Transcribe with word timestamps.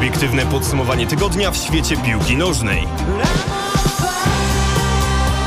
Subiektywne 0.00 0.46
podsumowanie 0.46 1.06
tygodnia 1.06 1.50
w 1.50 1.56
świecie 1.56 1.96
piłki 1.96 2.36
nożnej. 2.36 2.86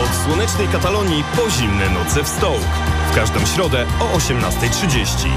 Od 0.03 0.15
słonecznej 0.25 0.67
Katalonii 0.67 1.23
po 1.35 1.49
zimne 1.49 1.89
noce 1.89 2.23
w 2.23 2.27
Stołk. 2.27 2.61
W 3.11 3.15
każdą 3.15 3.45
środę 3.45 3.85
o 3.99 4.17
18.30. 4.17 5.27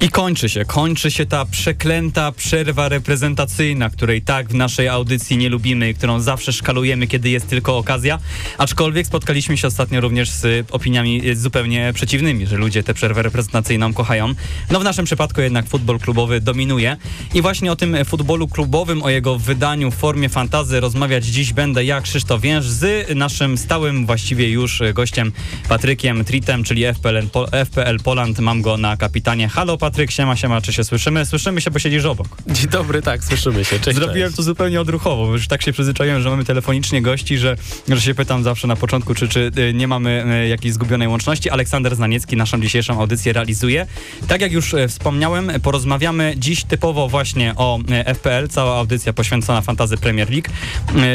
I 0.00 0.08
kończy 0.08 0.48
się, 0.48 0.64
kończy 0.64 1.10
się 1.10 1.26
ta 1.26 1.44
przeklęta 1.44 2.32
przerwa 2.32 2.88
reprezentacyjna, 2.88 3.90
której 3.90 4.22
tak 4.22 4.48
w 4.48 4.54
naszej 4.54 4.88
audycji 4.88 5.36
nie 5.36 5.48
lubimy 5.48 5.94
którą 5.94 6.20
zawsze 6.20 6.52
szkalujemy, 6.52 7.06
kiedy 7.06 7.30
jest 7.30 7.48
tylko 7.48 7.78
okazja. 7.78 8.18
Aczkolwiek 8.58 9.06
spotkaliśmy 9.06 9.56
się 9.56 9.68
ostatnio 9.68 10.00
również 10.00 10.30
z 10.30 10.66
opiniami 10.70 11.22
zupełnie 11.34 11.92
przeciwnymi, 11.94 12.46
że 12.46 12.56
ludzie 12.56 12.82
tę 12.82 12.94
przerwę 12.94 13.22
reprezentacyjną 13.22 13.94
kochają. 13.94 14.34
No 14.70 14.80
w 14.80 14.84
naszym 14.84 15.04
przypadku 15.04 15.40
jednak 15.40 15.68
futbol 15.68 15.98
klubowy 15.98 16.40
dominuje. 16.40 16.96
I 17.34 17.42
właśnie 17.42 17.72
o 17.72 17.76
tym 17.76 17.96
futbolu 18.04 18.48
klubowym, 18.48 19.02
o 19.02 19.10
jego 19.10 19.38
wydaniu 19.38 19.90
w 19.90 19.94
formie 19.94 20.28
fantazy 20.28 20.80
rozmawiać 20.80 21.24
dziś 21.24 21.52
będę 21.52 21.84
ja, 21.84 22.00
Krzysztof 22.00 22.40
Więż, 22.40 22.66
z 22.66 23.08
naszym 23.14 23.58
stałym 23.58 24.06
właściwie 24.06 24.50
już 24.50 24.82
gościem 24.94 25.32
Patrykiem 25.68 26.24
Tritem, 26.24 26.64
czyli 26.64 26.84
FPL, 26.84 27.28
FPL 27.64 27.98
Poland. 28.04 28.38
Mam 28.38 28.62
go 28.62 28.76
na 28.76 28.96
kapitanie. 28.96 29.48
Halo 29.48 29.78
Patryk, 29.86 30.10
siema, 30.10 30.36
siema, 30.36 30.60
czy 30.60 30.72
się 30.72 30.84
słyszymy? 30.84 31.26
Słyszymy 31.26 31.60
się, 31.60 31.70
bo 31.70 31.78
siedzisz 31.78 32.04
obok. 32.04 32.28
Dzień 32.46 32.68
dobry, 32.68 33.02
tak, 33.02 33.24
słyszymy 33.24 33.64
się. 33.64 33.80
Cześć, 33.80 33.98
Zrobiłem 33.98 34.28
cześć. 34.28 34.36
to 34.36 34.42
zupełnie 34.42 34.80
odruchowo, 34.80 35.26
bo 35.26 35.32
już 35.32 35.48
tak 35.48 35.62
się 35.62 35.72
przyzwyczaiłem, 35.72 36.22
że 36.22 36.30
mamy 36.30 36.44
telefonicznie 36.44 37.02
gości, 37.02 37.38
że, 37.38 37.56
że 37.88 38.00
się 38.00 38.14
pytam 38.14 38.42
zawsze 38.42 38.68
na 38.68 38.76
początku, 38.76 39.14
czy, 39.14 39.28
czy 39.28 39.50
y, 39.58 39.74
nie 39.74 39.88
mamy 39.88 40.24
y, 40.44 40.48
jakiejś 40.48 40.74
zgubionej 40.74 41.08
łączności. 41.08 41.50
Aleksander 41.50 41.96
Znaniecki 41.96 42.36
naszą 42.36 42.60
dzisiejszą 42.60 43.00
audycję 43.00 43.32
realizuje. 43.32 43.86
Tak 44.28 44.40
jak 44.40 44.52
już 44.52 44.74
y, 44.74 44.88
wspomniałem, 44.88 45.52
porozmawiamy 45.62 46.34
dziś 46.36 46.64
typowo 46.64 47.08
właśnie 47.08 47.54
o 47.56 47.78
FPL, 48.14 48.48
cała 48.48 48.78
audycja 48.78 49.12
poświęcona 49.12 49.62
fantazy 49.62 49.96
Premier 49.96 50.28
League, 50.30 50.48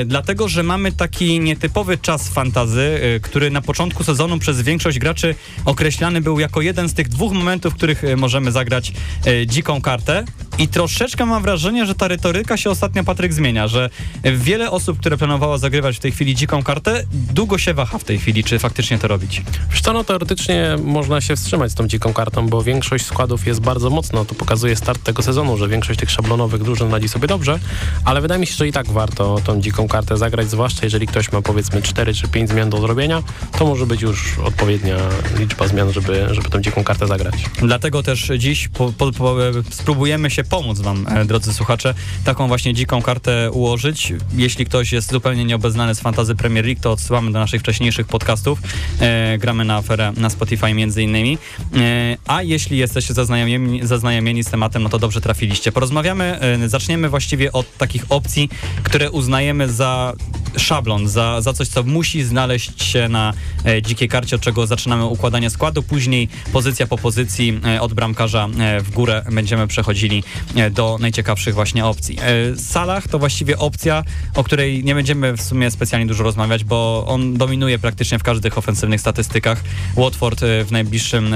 dlatego, 0.05 0.47
że 0.47 0.63
mamy 0.63 0.91
taki 0.91 1.39
nietypowy 1.39 1.97
czas 1.97 2.29
fantazy, 2.29 2.99
który 3.21 3.49
na 3.49 3.61
początku 3.61 4.03
sezonu 4.03 4.39
przez 4.39 4.61
większość 4.61 4.99
graczy 4.99 5.35
określany 5.65 6.21
był 6.21 6.39
jako 6.39 6.61
jeden 6.61 6.89
z 6.89 6.93
tych 6.93 7.09
dwóch 7.09 7.33
momentów, 7.33 7.73
w 7.73 7.77
których 7.77 8.03
możemy 8.17 8.51
zagrać 8.51 8.60
zagrać 8.61 8.93
e, 9.25 9.47
dziką 9.47 9.81
kartę. 9.81 10.25
I 10.57 10.67
troszeczkę 10.67 11.25
mam 11.25 11.43
wrażenie, 11.43 11.85
że 11.85 11.95
ta 11.95 12.07
retoryka 12.07 12.57
się 12.57 12.69
ostatnio, 12.69 13.03
Patryk, 13.03 13.33
zmienia, 13.33 13.67
że 13.67 13.89
wiele 14.23 14.71
osób, 14.71 14.99
które 14.99 15.17
planowało 15.17 15.57
zagrywać 15.57 15.97
w 15.97 15.99
tej 15.99 16.11
chwili 16.11 16.35
dziką 16.35 16.63
kartę, 16.63 17.03
długo 17.11 17.57
się 17.57 17.73
waha 17.73 17.97
w 17.97 18.03
tej 18.03 18.19
chwili, 18.19 18.43
czy 18.43 18.59
faktycznie 18.59 18.99
to 18.99 19.07
robić. 19.07 19.41
Wiesz 19.71 19.81
co, 19.81 19.93
no 19.93 20.03
teoretycznie 20.03 20.75
można 20.83 21.21
się 21.21 21.35
wstrzymać 21.35 21.71
z 21.71 21.75
tą 21.75 21.87
dziką 21.87 22.13
kartą, 22.13 22.47
bo 22.47 22.63
większość 22.63 23.05
składów 23.05 23.47
jest 23.47 23.61
bardzo 23.61 23.89
mocna. 23.89 24.25
To 24.25 24.35
pokazuje 24.35 24.75
start 24.75 25.03
tego 25.03 25.23
sezonu, 25.23 25.57
że 25.57 25.67
większość 25.67 25.99
tych 25.99 26.11
szablonowych 26.11 26.63
drużyn 26.63 26.91
radzi 26.91 27.09
sobie 27.09 27.27
dobrze, 27.27 27.59
ale 28.05 28.21
wydaje 28.21 28.39
mi 28.39 28.47
się, 28.47 28.53
że 28.53 28.67
i 28.67 28.71
tak 28.71 28.87
warto 28.87 29.37
tą 29.43 29.61
dziką 29.61 29.87
kartę 29.87 30.17
zagrać, 30.17 30.49
zwłaszcza 30.49 30.81
jeżeli 30.83 31.07
ktoś 31.07 31.31
ma 31.31 31.41
powiedzmy 31.41 31.81
4 31.81 32.13
czy 32.13 32.27
5 32.27 32.49
zmian 32.49 32.69
do 32.69 32.81
zrobienia, 32.81 33.23
to 33.57 33.65
może 33.65 33.85
być 33.85 34.01
już 34.01 34.39
odpowiednia 34.39 34.97
liczba 35.39 35.67
zmian, 35.67 35.93
żeby, 35.93 36.27
żeby 36.31 36.49
tą 36.49 36.61
dziką 36.61 36.83
kartę 36.83 37.07
zagrać. 37.07 37.35
Dlatego 37.61 38.03
też 38.03 38.31
dziś 38.37 38.50
po, 38.73 38.93
po, 38.97 39.11
po, 39.11 39.35
spróbujemy 39.69 40.29
się 40.29 40.43
pomóc 40.43 40.79
wam, 40.79 41.07
e, 41.07 41.25
drodzy 41.25 41.53
słuchacze, 41.53 41.93
taką 42.23 42.47
właśnie 42.47 42.73
dziką 42.73 43.01
kartę 43.01 43.51
ułożyć. 43.51 44.13
Jeśli 44.35 44.65
ktoś 44.65 44.91
jest 44.91 45.11
zupełnie 45.11 45.45
nieobeznany 45.45 45.95
z 45.95 45.99
fantazy 45.99 46.35
Premier 46.35 46.65
League, 46.65 46.81
to 46.81 46.91
odsyłamy 46.91 47.31
do 47.31 47.39
naszych 47.39 47.61
wcześniejszych 47.61 48.07
podcastów. 48.07 48.59
E, 48.99 49.37
gramy 49.37 49.65
na 49.65 49.75
aferę 49.75 50.13
na 50.17 50.29
Spotify 50.29 50.73
między 50.73 51.03
innymi. 51.03 51.37
E, 51.75 52.17
a 52.27 52.43
jeśli 52.43 52.77
jesteście 52.77 53.13
zaznajomieni, 53.13 53.87
zaznajomieni 53.87 54.43
z 54.43 54.47
tematem, 54.47 54.83
no 54.83 54.89
to 54.89 54.99
dobrze 54.99 55.21
trafiliście. 55.21 55.71
Porozmawiamy, 55.71 56.39
e, 56.39 56.69
zaczniemy 56.69 57.09
właściwie 57.09 57.51
od 57.51 57.77
takich 57.77 58.05
opcji, 58.09 58.49
które 58.83 59.11
uznajemy 59.11 59.71
za 59.71 60.13
szablon, 60.57 61.07
za, 61.07 61.41
za 61.41 61.53
coś, 61.53 61.67
co 61.67 61.83
musi 61.83 62.23
znaleźć 62.23 62.83
się 62.83 63.09
na 63.09 63.33
e, 63.65 63.81
dzikiej 63.81 64.07
karcie, 64.09 64.35
od 64.35 64.41
czego 64.41 64.67
zaczynamy 64.67 65.05
układanie 65.05 65.49
składu. 65.49 65.83
Później 65.83 66.27
pozycja 66.53 66.87
po 66.87 66.97
pozycji 66.97 67.59
e, 67.65 67.81
od 67.81 67.93
bramkarza 67.93 68.40
e, 68.59 68.81
w 68.81 68.91
górę 68.91 69.23
będziemy 69.31 69.67
przechodzili 69.67 70.23
e, 70.55 70.69
do 70.69 70.97
najciekawszych 70.99 71.55
właśnie 71.55 71.85
opcji. 71.85 72.17
E, 72.19 72.55
Salah 72.57 73.07
to 73.07 73.19
właściwie 73.19 73.57
opcja, 73.57 74.03
o 74.35 74.43
której 74.43 74.83
nie 74.83 74.95
będziemy 74.95 75.37
w 75.37 75.41
sumie 75.41 75.71
specjalnie 75.71 76.07
dużo 76.07 76.23
rozmawiać, 76.23 76.63
bo 76.63 77.05
on 77.07 77.37
dominuje 77.37 77.79
praktycznie 77.79 78.19
w 78.19 78.23
każdych 78.23 78.57
ofensywnych 78.57 79.01
statystykach. 79.01 79.63
Watford 79.95 80.41
w, 80.65 80.71
najbliższym, 80.71 81.35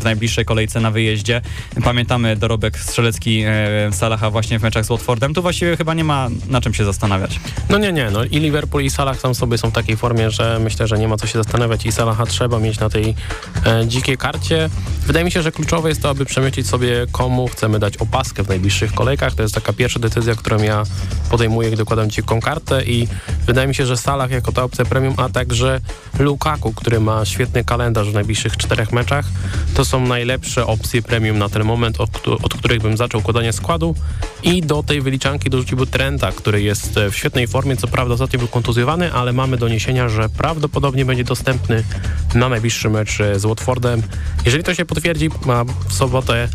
w 0.00 0.04
najbliższej 0.04 0.44
kolejce 0.44 0.80
na 0.80 0.90
wyjeździe. 0.90 1.40
Pamiętamy 1.84 2.36
dorobek 2.36 2.78
strzelecki 2.78 3.44
Salaha 3.90 4.30
właśnie 4.30 4.58
w 4.58 4.62
meczach 4.62 4.84
z 4.84 4.88
Watfordem. 4.88 5.34
Tu 5.34 5.42
właściwie 5.42 5.76
chyba 5.76 5.94
nie 5.94 6.04
ma 6.04 6.28
na 6.48 6.60
czym 6.60 6.74
się 6.74 6.84
zastanawiać. 6.84 7.40
No 7.70 7.78
nie, 7.78 7.92
nie. 7.92 8.10
No 8.10 8.24
i 8.24 8.40
Liverpool 8.40 8.84
i 8.84 8.90
Salah 8.90 9.20
tam 9.20 9.34
sobie 9.34 9.58
są 9.58 9.70
w 9.70 9.72
takiej 9.72 9.96
formie, 9.96 10.30
że 10.30 10.58
myślę, 10.58 10.86
że 10.86 10.98
nie 10.98 11.08
ma 11.08 11.16
co 11.16 11.26
się 11.26 11.38
zastanawiać 11.38 11.86
i 11.86 11.92
Salaha 11.92 12.26
trzeba 12.26 12.58
mieć 12.58 12.78
na 12.80 12.90
tej 12.90 13.14
e, 13.66 13.86
dzikiej 13.86 14.18
karcie. 14.18 14.70
Wydaje 15.06 15.24
mi 15.24 15.30
się, 15.30 15.42
że 15.42 15.52
kluczowe 15.52 15.88
jest 15.88 16.02
to, 16.02 16.10
aby 16.10 16.26
przemycić 16.42 16.66
sobie 16.66 17.06
komu 17.12 17.48
chcemy 17.48 17.78
dać 17.78 17.96
opaskę 17.96 18.42
w 18.42 18.48
najbliższych 18.48 18.94
kolejkach. 18.94 19.34
To 19.34 19.42
jest 19.42 19.54
taka 19.54 19.72
pierwsza 19.72 20.00
decyzja, 20.00 20.34
którą 20.34 20.62
ja 20.62 20.82
podejmuję, 21.30 21.68
gdy 21.68 21.76
dokładam 21.76 22.10
dziką 22.10 22.40
kartę 22.40 22.84
i 22.84 23.08
wydaje 23.46 23.68
mi 23.68 23.74
się, 23.74 23.86
że 23.86 23.96
Salah 23.96 24.30
jako 24.30 24.52
ta 24.52 24.62
opcja 24.62 24.84
premium, 24.84 25.14
a 25.16 25.28
także 25.28 25.80
Lukaku, 26.18 26.72
który 26.72 27.00
ma 27.00 27.24
świetny 27.24 27.64
kalendarz 27.64 28.10
w 28.10 28.14
najbliższych 28.14 28.56
czterech 28.56 28.92
meczach, 28.92 29.26
to 29.74 29.84
są 29.84 30.06
najlepsze 30.06 30.66
opcje 30.66 31.02
premium 31.02 31.38
na 31.38 31.48
ten 31.48 31.64
moment, 31.64 32.00
od, 32.00 32.28
od 32.28 32.54
których 32.54 32.82
bym 32.82 32.96
zaczął 32.96 33.20
układanie 33.20 33.52
składu 33.52 33.94
i 34.42 34.62
do 34.62 34.82
tej 34.82 35.00
wyliczanki 35.00 35.50
dorzuciłby 35.50 35.86
Trenta, 35.86 36.32
który 36.32 36.62
jest 36.62 36.94
w 37.10 37.16
świetnej 37.16 37.46
formie, 37.46 37.76
co 37.76 37.88
prawda 37.88 38.14
ostatnio 38.14 38.38
był 38.38 38.48
kontuzjowany, 38.48 39.12
ale 39.12 39.32
mamy 39.32 39.56
doniesienia, 39.56 40.08
że 40.08 40.28
prawdopodobnie 40.28 41.04
będzie 41.04 41.24
dostępny 41.24 41.84
na 42.34 42.48
najbliższy 42.48 42.90
mecz 42.90 43.18
z 43.36 43.44
Watfordem. 43.44 44.02
Jeżeli 44.44 44.64
to 44.64 44.74
się 44.74 44.84
potwierdzi, 44.84 45.30
ma 45.46 45.64
w 45.64 45.92
sobotę 45.92 46.48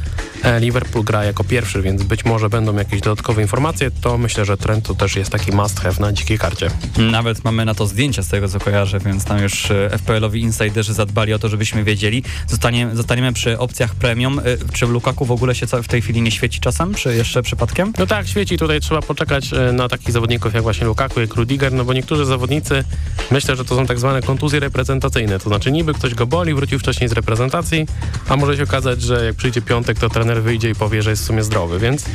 e, 0.43 0.59
Liverpool 0.59 1.05
gra 1.05 1.23
jako 1.23 1.43
pierwszy, 1.43 1.81
więc 1.81 2.03
być 2.03 2.25
może 2.25 2.49
będą 2.49 2.75
jakieś 2.75 3.01
dodatkowe 3.01 3.41
informacje, 3.41 3.91
to 3.91 4.17
myślę, 4.17 4.45
że 4.45 4.57
Trent 4.57 4.85
to 4.85 4.95
też 4.95 5.15
jest 5.15 5.31
taki 5.31 5.51
must 5.51 5.79
have 5.79 5.95
na 5.99 6.13
dzikiej 6.13 6.37
karcie. 6.37 6.69
Nawet 6.97 7.43
mamy 7.43 7.65
na 7.65 7.75
to 7.75 7.87
zdjęcia 7.87 8.23
z 8.23 8.27
tego, 8.27 8.49
co 8.49 8.59
kojarzę, 8.59 8.99
więc 8.99 9.25
tam 9.25 9.41
już 9.41 9.71
e, 9.71 9.89
FPL-owi 9.89 10.41
insiderzy 10.41 10.93
zadbali 10.93 11.33
o 11.33 11.39
to, 11.39 11.49
żebyśmy 11.49 11.83
wiedzieli. 11.83 12.23
Zostanie, 12.47 12.89
zostaniemy 12.93 13.33
przy 13.33 13.59
opcjach 13.59 13.95
premium. 13.95 14.39
E, 14.39 14.43
czy 14.73 14.87
w 14.87 14.89
Lukaku 14.89 15.25
w 15.25 15.31
ogóle 15.31 15.55
się 15.55 15.67
w 15.67 15.87
tej 15.87 16.01
chwili 16.01 16.21
nie 16.21 16.31
świeci 16.31 16.59
czasem, 16.59 16.93
czy 16.93 17.15
jeszcze 17.15 17.43
przypadkiem? 17.43 17.93
No 17.99 18.07
tak, 18.07 18.27
świeci. 18.27 18.57
Tutaj 18.57 18.79
trzeba 18.79 19.01
poczekać 19.01 19.49
na 19.73 19.87
takich 19.89 20.11
zawodników 20.11 20.53
jak 20.53 20.63
właśnie 20.63 20.85
Lukaku, 20.85 21.19
jak 21.19 21.35
Rudiger, 21.35 21.73
no 21.73 21.85
bo 21.85 21.93
niektórzy 21.93 22.25
zawodnicy, 22.25 22.83
myślę, 23.31 23.55
że 23.55 23.65
to 23.65 23.75
są 23.75 23.85
tak 23.85 23.99
zwane 23.99 24.21
kontuzje 24.21 24.59
reprezentacyjne, 24.59 25.39
to 25.39 25.49
znaczy 25.49 25.71
niby 25.71 25.93
ktoś 25.93 26.13
go 26.13 26.27
boli, 26.27 26.53
wrócił 26.53 26.79
wcześniej 26.79 27.09
z 27.09 27.11
reprezentacji, 27.11 27.85
a 28.29 28.35
może 28.35 28.57
się 28.57 28.63
okazać, 28.63 29.01
że 29.01 29.25
jak 29.25 29.35
przyjdzie 29.35 29.61
piątek, 29.61 29.99
to 29.99 30.09
trener 30.09 30.43
wyjdzie 30.43 30.69
i 30.69 30.75
powie, 30.75 31.01
że 31.01 31.09
jest 31.09 31.23
w 31.23 31.25
sumie 31.25 31.43
zdrowy, 31.43 31.79
więc 31.79 32.05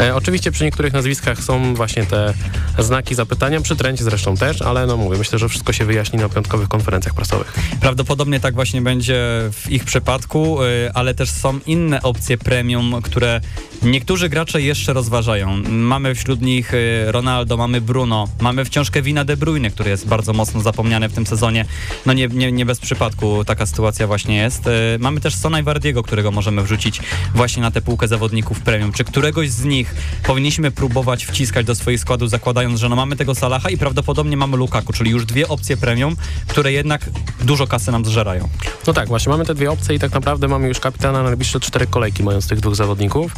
e, 0.00 0.14
oczywiście 0.14 0.50
przy 0.50 0.64
niektórych 0.64 0.92
nazwiskach 0.92 1.40
są 1.40 1.74
właśnie 1.74 2.06
te 2.06 2.34
znaki 2.78 3.14
zapytania, 3.14 3.60
przy 3.60 3.76
Trencie 3.76 4.04
zresztą 4.04 4.36
też, 4.36 4.62
ale 4.62 4.86
no 4.86 4.96
mówię, 4.96 5.18
myślę, 5.18 5.38
że 5.38 5.48
wszystko 5.48 5.72
się 5.72 5.84
wyjaśni 5.84 6.18
na 6.18 6.28
piątkowych 6.28 6.68
konferencjach 6.68 7.14
prasowych. 7.14 7.52
Prawdopodobnie 7.80 8.40
tak 8.40 8.54
właśnie 8.54 8.82
będzie 8.82 9.14
w 9.52 9.70
ich 9.70 9.84
przypadku, 9.84 10.62
y, 10.62 10.92
ale 10.94 11.14
też 11.14 11.30
są 11.30 11.60
inne 11.66 12.02
opcje 12.02 12.38
premium, 12.38 13.02
które 13.02 13.40
niektórzy 13.82 14.28
gracze 14.28 14.62
jeszcze 14.62 14.92
rozważają. 14.92 15.62
Mamy 15.68 16.14
wśród 16.14 16.40
nich 16.40 16.74
y, 16.74 17.04
Ronaldo, 17.06 17.56
mamy 17.56 17.80
Bruno, 17.80 18.28
mamy 18.40 18.64
wciąż 18.64 18.90
Kevina 18.90 19.24
De 19.24 19.36
Bruyne, 19.36 19.70
który 19.70 19.90
jest 19.90 20.06
bardzo 20.06 20.32
mocno 20.32 20.60
zapomniany 20.60 21.08
w 21.08 21.12
tym 21.12 21.26
sezonie. 21.26 21.64
No 22.06 22.12
nie, 22.12 22.28
nie, 22.28 22.52
nie 22.52 22.66
bez 22.66 22.80
przypadku 22.80 23.44
taka 23.44 23.66
sytuacja 23.66 24.06
właśnie 24.06 24.36
jest. 24.36 24.66
Y, 24.66 24.70
mamy 24.98 25.20
też 25.20 25.36
Sona 25.36 25.60
i 25.60 25.62
Wardiego, 25.62 26.02
którego 26.02 26.30
możemy 26.30 26.62
wrzucić 26.62 27.00
właśnie 27.34 27.62
na 27.62 27.70
tę 27.70 27.82
półkę 27.82 28.08
zawodników 28.08 28.60
premium. 28.60 28.92
Czy 28.92 29.04
któregoś 29.04 29.50
z 29.50 29.64
nich 29.64 29.94
powinniśmy 30.26 30.70
próbować 30.70 31.24
wciskać 31.24 31.66
do 31.66 31.74
swoich 31.74 32.00
składów, 32.00 32.30
zakładając, 32.30 32.63
że 32.74 32.88
no 32.88 32.96
mamy 32.96 33.16
tego 33.16 33.34
Salaha 33.34 33.70
i 33.70 33.76
prawdopodobnie 33.76 34.36
mamy 34.36 34.56
Lukaku, 34.56 34.92
czyli 34.92 35.10
już 35.10 35.26
dwie 35.26 35.48
opcje 35.48 35.76
premium, 35.76 36.16
które 36.46 36.72
jednak 36.72 37.10
dużo 37.40 37.66
kasy 37.66 37.92
nam 37.92 38.04
zżerają. 38.04 38.48
No 38.86 38.92
tak, 38.92 39.08
właśnie 39.08 39.30
mamy 39.30 39.44
te 39.44 39.54
dwie 39.54 39.70
opcje 39.70 39.94
i 39.94 39.98
tak 39.98 40.12
naprawdę 40.12 40.48
mamy 40.48 40.68
już 40.68 40.80
kapitana 40.80 41.22
na 41.22 41.28
najbliższe 41.28 41.60
cztery 41.60 41.86
kolejki, 41.86 42.22
mając 42.22 42.48
tych 42.48 42.60
dwóch 42.60 42.74
zawodników. 42.74 43.32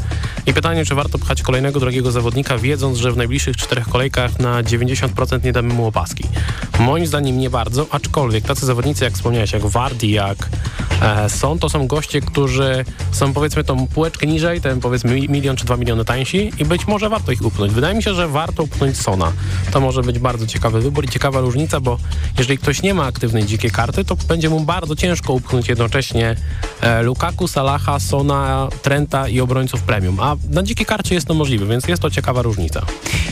I 0.46 0.55
pytanie, 0.55 0.84
czy 0.84 0.94
warto 0.94 1.19
pchać 1.19 1.43
kolejnego 1.43 1.81
drogiego 1.81 2.12
zawodnika, 2.12 2.58
wiedząc, 2.58 2.99
że 2.99 3.12
w 3.12 3.17
najbliższych 3.17 3.56
czterech 3.56 3.88
kolejkach 3.88 4.38
na 4.38 4.62
90% 4.62 5.44
nie 5.44 5.52
damy 5.52 5.75
mu 5.75 5.87
opaski. 5.87 6.25
Moim 6.78 7.06
zdaniem 7.06 7.38
nie 7.38 7.50
bardzo, 7.50 7.87
aczkolwiek 7.90 8.44
tacy 8.44 8.67
zawodnicy, 8.67 9.05
jak 9.05 9.14
wspomniałeś, 9.14 9.52
jak 9.52 9.67
Wardi, 9.67 10.11
jak 10.11 10.49
e, 11.02 11.28
to 11.61 11.69
są 11.69 11.87
goście, 11.87 12.20
którzy 12.20 12.84
są 13.12 13.32
powiedzmy 13.32 13.64
tą 13.64 13.87
półeczkę 13.87 14.26
niżej, 14.26 14.61
ten 14.61 14.81
powiedzmy 14.81 15.20
milion 15.28 15.56
czy 15.56 15.64
dwa 15.64 15.76
miliony 15.76 16.05
tańsi 16.05 16.52
i 16.58 16.64
być 16.64 16.87
może 16.87 17.08
warto 17.08 17.32
ich 17.32 17.44
upchnąć. 17.44 17.73
Wydaje 17.73 17.94
mi 17.94 18.02
się, 18.02 18.14
że 18.14 18.28
warto 18.28 18.62
upchnąć 18.62 18.96
To 19.70 19.80
może 19.80 20.02
być 20.02 20.18
bardzo 20.18 20.46
ciekawy 20.46 20.80
wybór 20.80 21.04
i 21.04 21.08
ciekawa 21.08 21.40
różnica, 21.40 21.80
bo 21.80 21.98
jeżeli 22.38 22.58
ktoś 22.58 22.82
nie 22.82 22.94
ma 22.94 23.04
aktywnej 23.04 23.44
dzikiej 23.44 23.70
karty, 23.70 24.04
to 24.04 24.16
będzie 24.16 24.48
mu 24.48 24.60
bardzo 24.60 24.96
ciężko 24.96 25.32
upchnąć 25.32 25.68
jednocześnie 25.68 26.36
e, 26.80 27.02
Lukaku, 27.02 27.48
Salaha, 27.48 28.00
Sona, 28.00 28.68
Trenta 28.82 29.28
i 29.28 29.40
obrońców 29.40 29.82
premium. 29.82 30.20
A 30.20 30.36
na 30.50 30.62
dzikiej 30.62 30.86
karcie 30.86 31.14
jest 31.14 31.26
to 31.26 31.34
możliwe, 31.34 31.66
więc 31.66 31.88
jest 31.88 32.02
to 32.02 32.10
ciekawa 32.10 32.42
różnica. 32.42 32.86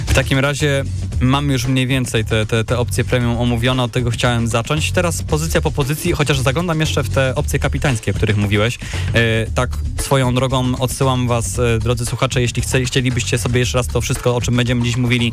W 0.06 0.14
takim 0.14 0.38
razie 0.38 0.84
mam 1.20 1.50
już 1.50 1.66
mniej 1.66 1.86
więcej 1.86 2.24
te, 2.24 2.46
te, 2.46 2.64
te 2.64 2.78
opcje 2.78 3.04
premium 3.04 3.36
omówione, 3.38 3.82
od 3.82 3.92
tego 3.92 4.10
chciałem 4.10 4.48
zacząć. 4.48 4.92
Teraz 4.92 5.22
pozycja 5.22 5.60
po 5.60 5.70
pozycji, 5.70 6.12
chociaż 6.12 6.40
zaglądam 6.40 6.80
jeszcze 6.80 7.02
w 7.02 7.08
te 7.08 7.34
opcje 7.34 7.58
kapitańskie, 7.58 8.10
o 8.10 8.14
których 8.14 8.36
mówiłeś. 8.36 8.78
E, 9.14 9.46
tak 9.54 9.70
swoją 10.00 10.34
drogą 10.34 10.76
odsyłam 10.78 11.28
was, 11.28 11.58
e, 11.58 11.78
drodzy 11.78 12.06
słuchacze, 12.06 12.40
jeśli 12.40 12.62
chce, 12.62 12.84
chcielibyście 12.84 13.38
sobie 13.38 13.60
jeszcze 13.60 13.78
raz 13.78 13.86
to 13.86 14.00
wszystko, 14.00 14.36
o 14.36 14.40
czym 14.40 14.56
będziemy 14.56 14.82
dziś 14.82 14.96
mówili, 14.96 15.32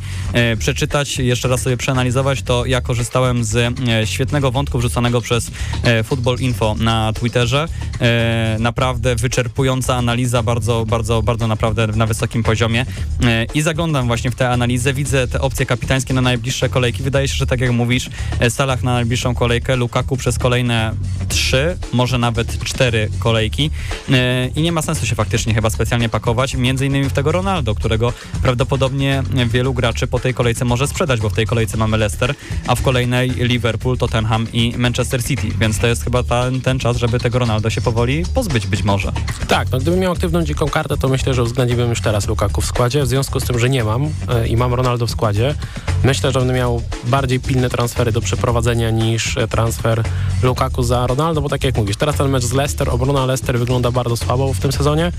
przeczytać, 0.59 1.17
jeszcze 1.17 1.47
raz 1.47 1.61
sobie 1.61 1.77
przeanalizować, 1.77 2.41
to 2.41 2.65
ja 2.65 2.81
korzystałem 2.81 3.43
z 3.43 3.55
e, 3.55 4.07
świetnego 4.07 4.51
wątku 4.51 4.79
wrzuconego 4.79 5.21
przez 5.21 5.51
e, 5.83 6.03
Football 6.03 6.37
Info 6.39 6.75
na 6.79 7.13
Twitterze. 7.13 7.67
E, 8.01 8.57
naprawdę 8.59 9.15
wyczerpująca 9.15 9.95
analiza, 9.95 10.43
bardzo, 10.43 10.85
bardzo, 10.85 11.21
bardzo 11.21 11.47
naprawdę 11.47 11.87
na 11.87 12.05
wysokim 12.05 12.43
poziomie. 12.43 12.85
E, 13.23 13.45
I 13.53 13.61
zaglądam 13.61 14.07
właśnie 14.07 14.31
w 14.31 14.35
tę 14.35 14.49
analizę, 14.49 14.93
widzę 14.93 15.27
te 15.27 15.41
opcje 15.41 15.65
kapitańskie 15.65 16.13
na 16.13 16.21
najbliższe 16.21 16.69
kolejki. 16.69 17.03
Wydaje 17.03 17.27
się, 17.27 17.35
że 17.35 17.47
tak 17.47 17.61
jak 17.61 17.71
mówisz, 17.71 18.09
e, 18.39 18.49
Salah 18.49 18.83
na 18.83 18.93
najbliższą 18.93 19.35
kolejkę, 19.35 19.75
Lukaku 19.75 20.17
przez 20.17 20.39
kolejne 20.39 20.93
trzy, 21.29 21.77
może 21.93 22.17
nawet 22.17 22.63
cztery 22.63 23.09
kolejki. 23.19 23.71
E, 24.11 24.47
I 24.47 24.61
nie 24.61 24.71
ma 24.71 24.81
sensu 24.81 25.05
się 25.05 25.15
faktycznie 25.15 25.53
chyba 25.53 25.69
specjalnie 25.69 26.09
pakować, 26.09 26.55
między 26.55 26.85
innymi 26.85 27.09
w 27.09 27.13
tego 27.13 27.31
Ronaldo, 27.31 27.75
którego 27.75 28.13
prawdopodobnie 28.41 29.23
wielu 29.47 29.73
graczy 29.73 30.07
po 30.07 30.19
tej 30.19 30.30
kolejce 30.33 30.65
może 30.65 30.87
sprzedać, 30.87 31.19
bo 31.19 31.29
w 31.29 31.33
tej 31.33 31.45
kolejce 31.45 31.77
mamy 31.77 31.97
Leicester, 31.97 32.35
a 32.67 32.75
w 32.75 32.81
kolejnej 32.81 33.29
Liverpool, 33.29 33.97
Tottenham 33.97 34.47
i 34.53 34.73
Manchester 34.77 35.23
City, 35.23 35.47
więc 35.59 35.79
to 35.79 35.87
jest 35.87 36.03
chyba 36.03 36.23
ten, 36.23 36.61
ten 36.61 36.79
czas, 36.79 36.97
żeby 36.97 37.19
tego 37.19 37.39
Ronaldo 37.39 37.69
się 37.69 37.81
powoli 37.81 38.23
pozbyć 38.33 38.67
być 38.67 38.83
może. 38.83 39.11
Tak, 39.47 39.71
no 39.71 39.79
gdybym 39.79 39.99
miał 39.99 40.11
aktywną 40.11 40.43
dziką 40.43 40.69
kartę, 40.69 40.97
to 40.97 41.09
myślę, 41.09 41.33
że 41.33 41.43
uwzględniłbym 41.43 41.89
już 41.89 42.01
teraz 42.01 42.27
Lukaku 42.27 42.61
w 42.61 42.65
składzie. 42.65 43.03
W 43.03 43.07
związku 43.07 43.39
z 43.39 43.43
tym, 43.43 43.59
że 43.59 43.69
nie 43.69 43.83
mam 43.83 44.09
e, 44.29 44.47
i 44.47 44.57
mam 44.57 44.73
Ronaldo 44.73 45.07
w 45.07 45.11
składzie, 45.11 45.55
myślę, 46.03 46.31
że 46.31 46.39
będę 46.39 46.53
miał 46.53 46.81
bardziej 47.03 47.39
pilne 47.39 47.69
transfery 47.69 48.11
do 48.11 48.21
przeprowadzenia 48.21 48.89
niż 48.89 49.37
e, 49.37 49.47
transfer 49.47 50.03
Lukaku 50.43 50.83
za 50.83 51.07
Ronaldo, 51.07 51.41
bo 51.41 51.49
tak 51.49 51.63
jak 51.63 51.77
mówisz, 51.77 51.97
teraz 51.97 52.15
ten 52.15 52.29
mecz 52.29 52.43
z 52.43 52.53
Leicester, 52.53 52.89
obrona 52.89 53.25
Leicester 53.25 53.59
wygląda 53.59 53.91
bardzo 53.91 54.17
słabo 54.17 54.53
w 54.53 54.59
tym 54.59 54.71
sezonie, 54.71 55.11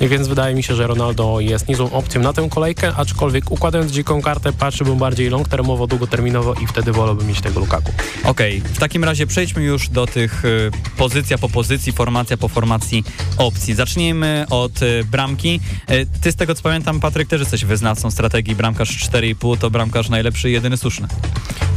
więc 0.00 0.28
wydaje 0.28 0.54
mi 0.54 0.62
się, 0.62 0.74
że 0.74 0.86
Ronaldo 0.86 1.40
jest 1.40 1.68
niezłą 1.68 1.90
opcją 1.90 2.22
na 2.22 2.32
tę 2.32 2.48
kolejkę, 2.50 2.92
aczkolwiek 2.96 3.50
układając 3.50 3.92
dziką 3.92 4.22
kartę 4.22 4.52
patrzyłbym 4.60 4.98
bardziej 4.98 5.30
long-termowo, 5.30 5.86
długoterminowo 5.86 6.54
i 6.54 6.66
wtedy 6.66 6.92
wolałbym 6.92 7.28
mieć 7.28 7.40
tego 7.40 7.60
Lukaku. 7.60 7.92
Okej, 8.24 8.60
w 8.60 8.78
takim 8.78 9.04
razie 9.04 9.26
przejdźmy 9.26 9.62
już 9.62 9.88
do 9.88 10.06
tych 10.06 10.44
y, 10.44 10.70
pozycja 10.96 11.38
po 11.38 11.48
pozycji, 11.48 11.92
formacja 11.92 12.36
po 12.36 12.48
formacji 12.48 13.04
opcji. 13.38 13.74
Zacznijmy 13.74 14.46
od 14.50 14.82
y, 14.82 15.04
bramki. 15.04 15.60
Y, 15.90 16.06
ty 16.20 16.32
z 16.32 16.36
tego 16.36 16.54
co 16.54 16.62
pamiętam, 16.62 17.00
Patryk, 17.00 17.28
też 17.28 17.40
jesteś 17.40 17.64
wyznawcą 17.64 18.10
strategii 18.10 18.54
bramkarz 18.54 19.10
4,5 19.10 19.58
to 19.58 19.70
bramkarz 19.70 20.08
najlepszy 20.08 20.50
i 20.50 20.52
jedyny 20.52 20.76
słuszny. 20.76 21.08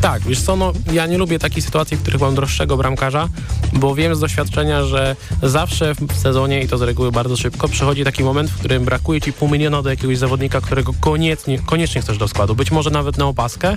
Tak, 0.03 0.21
wiesz 0.21 0.41
co, 0.41 0.56
no 0.56 0.74
ja 0.94 1.06
nie 1.06 1.18
lubię 1.18 1.39
takich 1.39 1.63
sytuacji, 1.63 1.97
w 1.97 2.01
których 2.01 2.21
mam 2.21 2.36
droższego 2.36 2.77
bramkarza, 2.77 3.29
bo 3.74 3.95
wiem 3.95 4.15
z 4.15 4.19
doświadczenia, 4.19 4.83
że 4.86 5.15
zawsze 5.44 5.95
w 5.95 6.18
sezonie 6.18 6.62
i 6.62 6.68
to 6.68 6.77
z 6.77 6.81
reguły 6.81 7.12
bardzo 7.12 7.38
szybko 7.38 7.68
przychodzi 7.68 8.03
taki 8.03 8.24
moment, 8.24 8.50
w 8.50 8.59
którym 8.59 8.86
brakuje 8.86 9.21
ci 9.21 9.33
pół 9.33 9.50
miliona 9.50 9.81
do 9.81 9.89
jakiegoś 9.89 10.18
zawodnika, 10.18 10.62
którego 10.62 10.94
koniecznie, 11.00 11.59
koniecznie 11.59 12.01
chcesz 12.01 12.18
do 12.18 12.27
składu, 12.27 12.56
być 12.63 12.71
może 12.71 12.89
nawet 12.89 13.18
na 13.18 13.25
opaskę. 13.25 13.75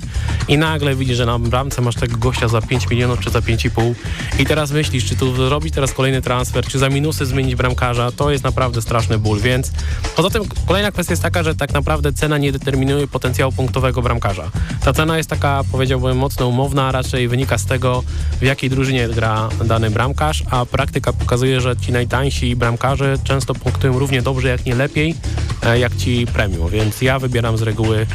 I 0.49 0.59
nagle 0.59 0.95
widzisz, 0.95 1.17
że 1.17 1.27
na 1.27 1.39
bramce 1.39 1.83
masz 1.83 1.95
tego 1.95 2.17
gościa 2.17 2.49
za 2.49 2.63
5 2.63 2.91
milionów 2.91 3.21
czy 3.21 3.31
za 3.31 3.41
5,5 3.41 3.95
i 4.39 4.47
teraz 4.47 4.71
myślisz, 4.71 5.05
czy 5.05 5.17
tu 5.17 5.37
zrobić 5.37 5.75
teraz 5.75 5.93
kolejny 5.93 6.23
transfer, 6.23 6.67
czy 6.67 6.79
za 6.79 6.89
minusy 6.89 7.27
zmienić 7.27 7.55
bramkarza, 7.55 8.13
to 8.13 8.31
jest 8.31 8.45
naprawdę 8.45 8.83
straszny 8.83 9.19
ból, 9.19 9.41
więc 9.41 9.73
poza 10.17 10.31
tym 10.31 10.43
kolejna 10.67 10.93
kwestia 10.93 11.13
jest 11.13 11.23
taka, 11.23 11.43
że 11.43 11.55
tak 11.55 11.73
naprawdę 11.73 12.13
cena 12.13 12.39
nie 12.39 12.53
determinuje 12.53 13.07
potencjału 13.07 13.53
punktowego 13.53 14.03
bramkarza. 14.03 14.51
Ta 14.85 14.93
cena 14.93 15.17
jest 15.17 15.31
taka, 15.31 15.65
powiedziałbym, 15.73 16.17
mocno 16.17 16.47
umowna, 16.47 16.93
raczej 16.93 17.29
wynika 17.29 17.59
z 17.59 17.67
tego, 17.67 18.03
w 18.41 18.43
jakiej 18.43 18.71
drużynie 18.71 19.09
gra 19.09 19.49
dany 19.65 19.91
bramkarz, 19.91 20.43
a 20.51 20.67
praktyka 20.67 21.13
pokazuje, 21.13 21.61
że 21.61 21.77
ci 21.77 21.93
najtańsi 21.93 22.57
bramkarze 22.57 23.19
często 23.25 23.55
punktują 23.55 23.99
równie 23.99 24.23
dobrze, 24.23 24.49
jak 24.49 24.65
nie 24.65 24.75
lepiej, 24.75 25.15
e, 25.63 25.79
jak 25.79 25.97
ci 25.97 26.27
premium, 26.27 26.71
więc 26.71 27.03
ja 27.03 27.19
wybieram 27.19 27.59
z 27.59 27.63
reguły 27.63 28.07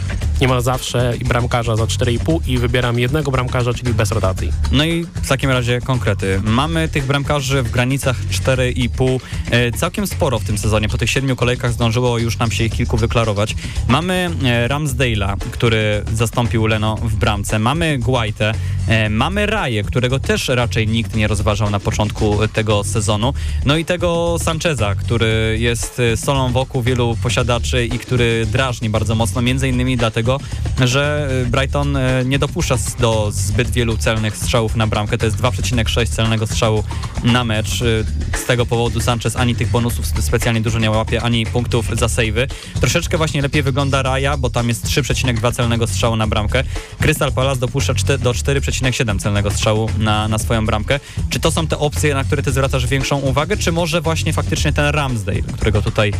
niemal 0.42 0.61
zawsze 0.62 1.14
i 1.22 1.26
bramkarza 1.26 1.76
za 1.76 1.84
4,5 1.84 2.40
i 2.48 2.58
wybieram 2.58 3.00
jednego 3.00 3.32
bramkarza, 3.32 3.74
czyli 3.74 3.94
bez 3.94 4.12
rotacji. 4.12 4.52
No 4.72 4.86
i 4.86 5.04
w 5.04 5.28
takim 5.28 5.50
razie 5.50 5.82
konkrety. 5.82 6.42
Mamy 6.44 6.90
tych 6.90 7.06
bramkarzy 7.06 7.64
w 7.64 7.72
granicach 7.72 8.18
4,5 8.28 9.20
e, 9.52 9.72
całkiem 9.72 10.08
sporo 10.08 10.40
w 10.40 10.44
tym 10.44 10.58
sezonie. 10.58 10.90
Po 10.90 10.98
tych 10.98 11.10
siedmiu 11.10 11.36
kolejkach 11.36 11.74
zdążyło 11.74 12.18
już 12.18 12.38
nam 12.38 12.52
się 12.52 12.64
ich 12.64 12.74
kilku 12.74 12.98
wyklarować. 12.98 13.56
Mamy 13.88 14.30
e, 14.44 14.68
Ramsdale'a, 14.68 15.38
który 15.52 16.04
zastąpił 16.14 16.68
Leno 16.68 16.96
w 16.96 17.16
bramce. 17.16 17.60
Mamy 17.60 17.98
Guaitę. 17.98 18.54
E, 18.88 19.10
mamy 19.10 19.46
Raję, 19.46 19.84
którego 19.84 20.20
też 20.20 20.48
raczej 20.48 20.88
nikt 20.88 21.16
nie 21.16 21.28
rozważał 21.28 21.70
na 21.70 21.80
początku 21.80 22.48
tego 22.54 22.84
sezonu. 22.84 23.34
No 23.66 23.78
i 23.78 23.86
tego 23.86 24.38
Sancheza, 24.40 24.96
który 24.96 25.58
jest 25.60 26.02
solą 26.16 26.52
wokół 26.52 26.82
wielu 26.82 27.18
posiadaczy 27.24 27.86
i 27.86 28.00
który 28.00 28.46
drażni 28.46 28.90
bardzo 28.90 29.16
mocno, 29.16 29.42
między 29.42 29.70
innymi 29.70 29.98
dlatego, 29.98 30.40
że 30.86 31.30
e, 31.42 31.46
Brighton 31.46 31.98
e, 31.98 32.26
nie 32.26 32.40
dopuszcza 32.40 32.76
do 33.00 33.30
zbyt 33.32 33.70
wielu 33.70 33.98
celnych 33.98 34.38
strzałów 34.38 34.76
na 34.76 34.88
bramkę. 34.88 35.18
To 35.18 35.26
jest 35.26 35.38
2,6 35.38 36.08
celnego 36.08 36.48
strzału 36.48 36.84
na 37.24 37.44
mecz. 37.44 37.82
E, 37.82 38.38
Z 38.38 38.46
tego 38.46 38.66
powodu 38.66 39.00
Sanchez 39.00 39.36
ani 39.36 39.56
tych 39.56 39.70
bonusów 39.70 40.06
spe- 40.06 40.22
specjalnie 40.22 40.62
dużo 40.62 40.80
nie 40.80 40.92
łapie, 40.92 41.22
ani 41.22 41.46
punktów 41.46 41.86
za 42.00 42.10
sejwy. 42.10 42.48
Troszeczkę 42.80 43.18
właśnie 43.18 43.42
lepiej 43.42 43.64
wygląda 43.64 44.02
Raja, 44.02 44.38
bo 44.38 44.50
tam 44.50 44.68
jest 44.70 44.86
3,2 44.86 45.54
celnego 45.54 45.88
strzału 45.88 46.16
na 46.16 46.28
bramkę. 46.28 46.64
Crystal 47.00 47.32
Palace 47.32 47.60
dopuszcza 47.60 47.94
do 47.94 48.32
4,7 48.32 49.20
celnego 49.20 49.52
strzału 49.52 49.90
na, 49.98 50.28
na 50.28 50.38
swoją 50.38 50.66
bramkę. 50.66 51.00
Czy 51.30 51.40
to 51.40 51.52
są 51.52 51.68
te 51.68 51.78
opcje, 51.78 52.14
na 52.14 52.24
które 52.24 52.44
ty 52.44 52.52
zwracasz 52.52 52.88
większą 52.88 53.20
uwagę, 53.20 53.58
czy 53.58 53.72
może 53.72 54.02
właśnie 54.02 54.34
faktycznie 54.34 54.74
ten 54.74 54.86
Ramsdale, 54.86 55.42
którego 55.42 55.82
tutaj 55.82 56.10
e, 56.10 56.14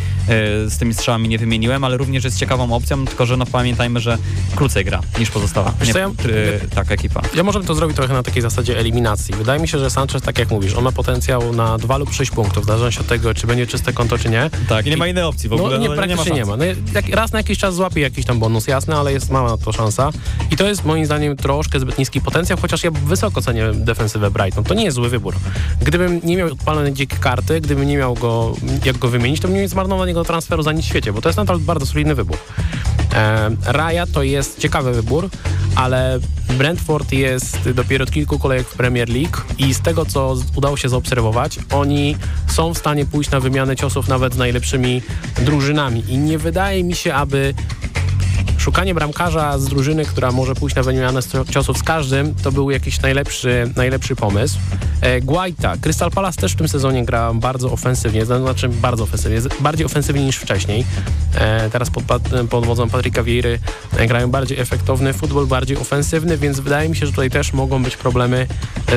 z 0.70 0.78
tymi 0.78 0.94
strzałami 0.94 1.28
nie 1.28 1.38
wymieniłem, 1.38 1.84
ale 1.84 1.96
również 1.96 2.24
jest 2.24 2.38
ciekawą 2.38 2.72
opcją, 2.72 3.04
tylko 3.04 3.26
że 3.26 3.36
no 3.36 3.46
pamiętajmy, 3.46 4.00
że 4.00 4.18
krócej 4.56 4.84
gra 4.84 5.00
niż 5.18 5.30
pozostała. 5.30 5.74
Co, 5.92 5.98
ja- 5.98 6.08
try- 6.08 6.68
tak, 6.74 6.92
ekipa. 6.92 7.22
Ja 7.34 7.42
może 7.42 7.58
bym 7.58 7.68
to 7.68 7.74
zrobić 7.74 7.96
trochę 7.96 8.14
na 8.14 8.22
takiej 8.22 8.42
zasadzie 8.42 8.78
eliminacji. 8.78 9.34
Wydaje 9.34 9.60
mi 9.60 9.68
się, 9.68 9.78
że 9.78 9.90
Sanchez, 9.90 10.22
tak 10.22 10.38
jak 10.38 10.50
mówisz, 10.50 10.74
on 10.74 10.84
ma 10.84 10.92
potencjał 10.92 11.52
na 11.52 11.78
2 11.78 11.96
lub 11.96 12.12
6 12.12 12.30
punktów, 12.30 12.64
w 12.64 12.66
zależności 12.66 13.00
od 13.00 13.06
tego, 13.06 13.34
czy 13.34 13.46
będzie 13.46 13.66
czyste 13.66 13.92
konto, 13.92 14.18
czy 14.18 14.28
nie. 14.30 14.50
Tak, 14.68 14.86
i 14.86 14.90
nie 14.90 14.96
ma 14.96 15.06
innej 15.06 15.24
opcji 15.24 15.48
w 15.48 15.52
ogóle. 15.52 15.70
No 15.76 15.82
nie, 15.82 15.88
no, 15.88 15.94
praktycznie 15.94 16.32
nie 16.32 16.44
ma. 16.44 16.56
szans. 16.56 16.58
No, 16.58 16.92
jak, 16.94 17.08
raz 17.08 17.32
na 17.32 17.38
jakiś 17.38 17.58
czas 17.58 17.74
złapie 17.74 18.00
jakiś 18.00 18.26
tam 18.26 18.38
bonus, 18.38 18.66
jasne, 18.66 18.96
ale 18.96 19.12
jest 19.12 19.30
mała 19.30 19.50
na 19.50 19.58
to 19.58 19.72
szansa. 19.72 20.10
I 20.50 20.56
to 20.56 20.68
jest 20.68 20.84
moim 20.84 21.06
zdaniem 21.06 21.36
troszkę 21.36 21.80
zbyt 21.80 21.98
niski 21.98 22.20
potencjał, 22.20 22.58
chociaż 22.62 22.84
ja 22.84 22.90
wysoko 22.90 23.42
cenię 23.42 23.70
defensywę 23.74 24.30
Brighton. 24.30 24.64
To 24.64 24.74
nie 24.74 24.84
jest 24.84 24.94
zły 24.94 25.08
wybór. 25.08 25.34
Gdybym 25.80 26.20
nie 26.24 26.36
miał 26.36 26.48
odpalonej 26.52 26.92
dzikie 26.92 27.16
karty, 27.16 27.60
gdybym 27.60 27.86
nie 27.88 27.96
miał 27.96 28.14
go, 28.14 28.56
jak 28.84 28.98
go 28.98 29.08
wymienić, 29.08 29.40
to 29.40 29.48
bym 29.48 29.56
nie 29.56 29.68
zmarnował 29.68 30.06
niego 30.06 30.24
transferu 30.24 30.62
za 30.62 30.72
nic 30.72 30.84
w 30.84 30.88
świecie, 30.88 31.12
bo 31.12 31.20
to 31.20 31.28
jest 31.28 31.36
nadal 31.36 31.58
bardzo 31.58 31.86
solidny 31.86 32.14
wybór. 32.14 32.36
E, 33.14 33.50
Raja 33.66 34.06
to 34.06 34.22
jest 34.22 34.58
ciekawy 34.58 34.92
wybór, 34.92 35.28
ale 35.76 36.18
Brentford 36.58 37.12
jest 37.12 37.70
dopiero 37.70 38.02
od 38.02 38.10
kilku 38.10 38.38
kolejek 38.38 38.68
w 38.68 38.76
Premier 38.76 39.08
League 39.08 39.36
i 39.58 39.74
z 39.74 39.80
tego, 39.80 40.06
co 40.06 40.36
udało 40.56 40.76
się 40.76 40.88
zaobserwować, 40.88 41.58
oni 41.72 42.16
są 42.46 42.74
w 42.74 42.78
stanie 42.78 43.06
pójść 43.06 43.30
na 43.30 43.40
wymianę 43.40 43.76
ciosów 43.76 44.08
nawet 44.08 44.34
z 44.34 44.36
najlepszymi 44.36 45.02
drużynami. 45.42 46.04
I 46.08 46.18
nie 46.18 46.38
wydaje 46.38 46.84
mi 46.84 46.94
się, 46.94 47.14
aby 47.14 47.54
szukanie 48.62 48.94
bramkarza 48.94 49.58
z 49.58 49.64
drużyny, 49.64 50.04
która 50.04 50.32
może 50.32 50.54
pójść 50.54 50.76
na 50.76 50.82
wymianę 50.82 51.20
ciosów 51.50 51.78
z 51.78 51.82
każdym, 51.82 52.34
to 52.34 52.52
był 52.52 52.70
jakiś 52.70 53.00
najlepszy, 53.00 53.72
najlepszy 53.76 54.16
pomysł. 54.16 54.58
E, 55.00 55.20
Guaita. 55.20 55.76
Crystal 55.76 56.10
Palace 56.10 56.40
też 56.40 56.52
w 56.52 56.56
tym 56.56 56.68
sezonie 56.68 57.04
gra 57.04 57.34
bardzo 57.34 57.72
ofensywnie, 57.72 58.26
znaczy 58.26 58.68
bardzo 58.68 59.04
ofensywnie, 59.04 59.40
bardziej 59.60 59.86
ofensywnie 59.86 60.24
niż 60.24 60.36
wcześniej. 60.36 60.84
E, 61.34 61.70
teraz 61.70 61.90
pod, 61.90 62.04
pod 62.50 62.66
wodzą 62.66 62.90
Patryka 62.90 63.22
Vieiry 63.22 63.58
e, 63.96 64.06
grają 64.06 64.30
bardziej 64.30 64.60
efektowny 64.60 65.12
futbol, 65.12 65.46
bardziej 65.46 65.76
ofensywny, 65.76 66.38
więc 66.38 66.60
wydaje 66.60 66.88
mi 66.88 66.96
się, 66.96 67.06
że 67.06 67.12
tutaj 67.12 67.30
też 67.30 67.52
mogą 67.52 67.82
być 67.82 67.96
problemy 67.96 68.46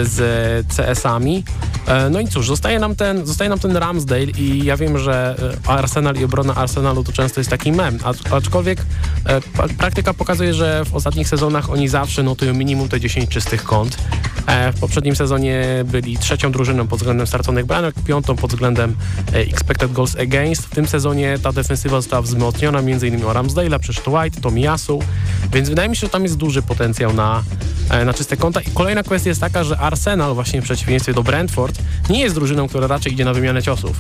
z 0.03 0.67
CS-ami. 0.75 1.43
E, 1.88 2.10
no 2.10 2.19
i 2.19 2.27
cóż, 2.27 2.48
zostaje 2.48 2.79
nam 2.79 2.95
ten, 2.95 3.25
zostaje 3.25 3.50
nam 3.50 3.60
ten 3.60 3.77
Ramsdale 3.77 4.24
i 4.24 4.65
ja 4.65 4.77
wiem, 4.77 4.98
że 4.98 5.36
e, 5.65 5.69
Arsenal 5.69 6.15
i 6.15 6.24
obrona 6.24 6.55
Arsenalu 6.55 7.03
to 7.03 7.12
często 7.12 7.39
jest 7.39 7.50
taki 7.50 7.72
mem, 7.72 7.98
acz- 7.98 8.36
aczkolwiek 8.36 8.79
e, 9.25 9.41
praktyka 9.77 10.13
pokazuje, 10.13 10.53
że 10.53 10.85
w 10.85 10.95
ostatnich 10.95 11.29
sezonach 11.29 11.69
oni 11.69 11.88
zawsze 11.88 12.24
notują 12.24 12.53
minimum 12.53 12.89
te 12.89 13.00
10 13.00 13.29
czystych 13.29 13.63
kąt. 13.63 13.97
E, 14.47 14.71
w 14.71 14.79
poprzednim 14.79 15.15
sezonie 15.15 15.65
byli 15.85 16.17
trzecią 16.17 16.51
drużyną 16.51 16.88
pod 16.88 17.00
względem 17.00 17.27
straconych 17.27 17.65
bramek, 17.65 17.95
piątą 18.07 18.35
pod 18.35 18.51
względem 18.51 18.95
e, 19.33 19.38
expected 19.38 19.91
goals 19.91 20.15
against. 20.15 20.65
W 20.65 20.69
tym 20.69 20.88
sezonie 20.88 21.39
ta 21.43 21.51
defensywa 21.51 22.01
została 22.01 22.21
wzmocniona 22.21 22.79
m.in. 22.79 23.25
o 23.25 23.33
Ramsdale'a, 23.33 23.79
przyszedł 23.79 24.15
White, 24.15 24.41
Tomiyasu, 24.41 25.00
więc 25.53 25.69
wydaje 25.69 25.89
mi 25.89 25.95
się, 25.95 26.00
że 26.00 26.09
tam 26.09 26.24
jest 26.24 26.38
duży 26.38 26.62
potencjał 26.62 27.13
na, 27.13 27.43
e, 27.89 28.05
na 28.05 28.13
czyste 28.13 28.38
konta. 28.38 28.62
I 28.62 28.71
kolejna 28.74 29.03
kwestia 29.03 29.29
jest 29.29 29.41
taka, 29.41 29.63
że 29.63 29.77
Arsenal 29.77 30.33
właśnie 30.33 30.62
w 30.62 30.63
przeciwieństwie 30.63 31.13
do 31.13 31.24
Brentford 31.24 31.79
nie 32.09 32.19
jest 32.19 32.35
drużyną, 32.35 32.67
która 32.67 32.88
raczej 32.88 33.13
idzie 33.13 33.25
na 33.25 33.33
wymianę 33.33 33.63
ciosów, 33.63 33.97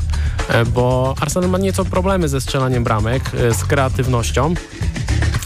bo 0.73 1.15
Arsenal 1.21 1.49
ma 1.49 1.57
nieco 1.57 1.85
problemy 1.85 2.27
ze 2.27 2.41
strzelaniem 2.41 2.83
bramek, 2.83 3.31
z 3.51 3.65
kreatywnością. 3.65 4.53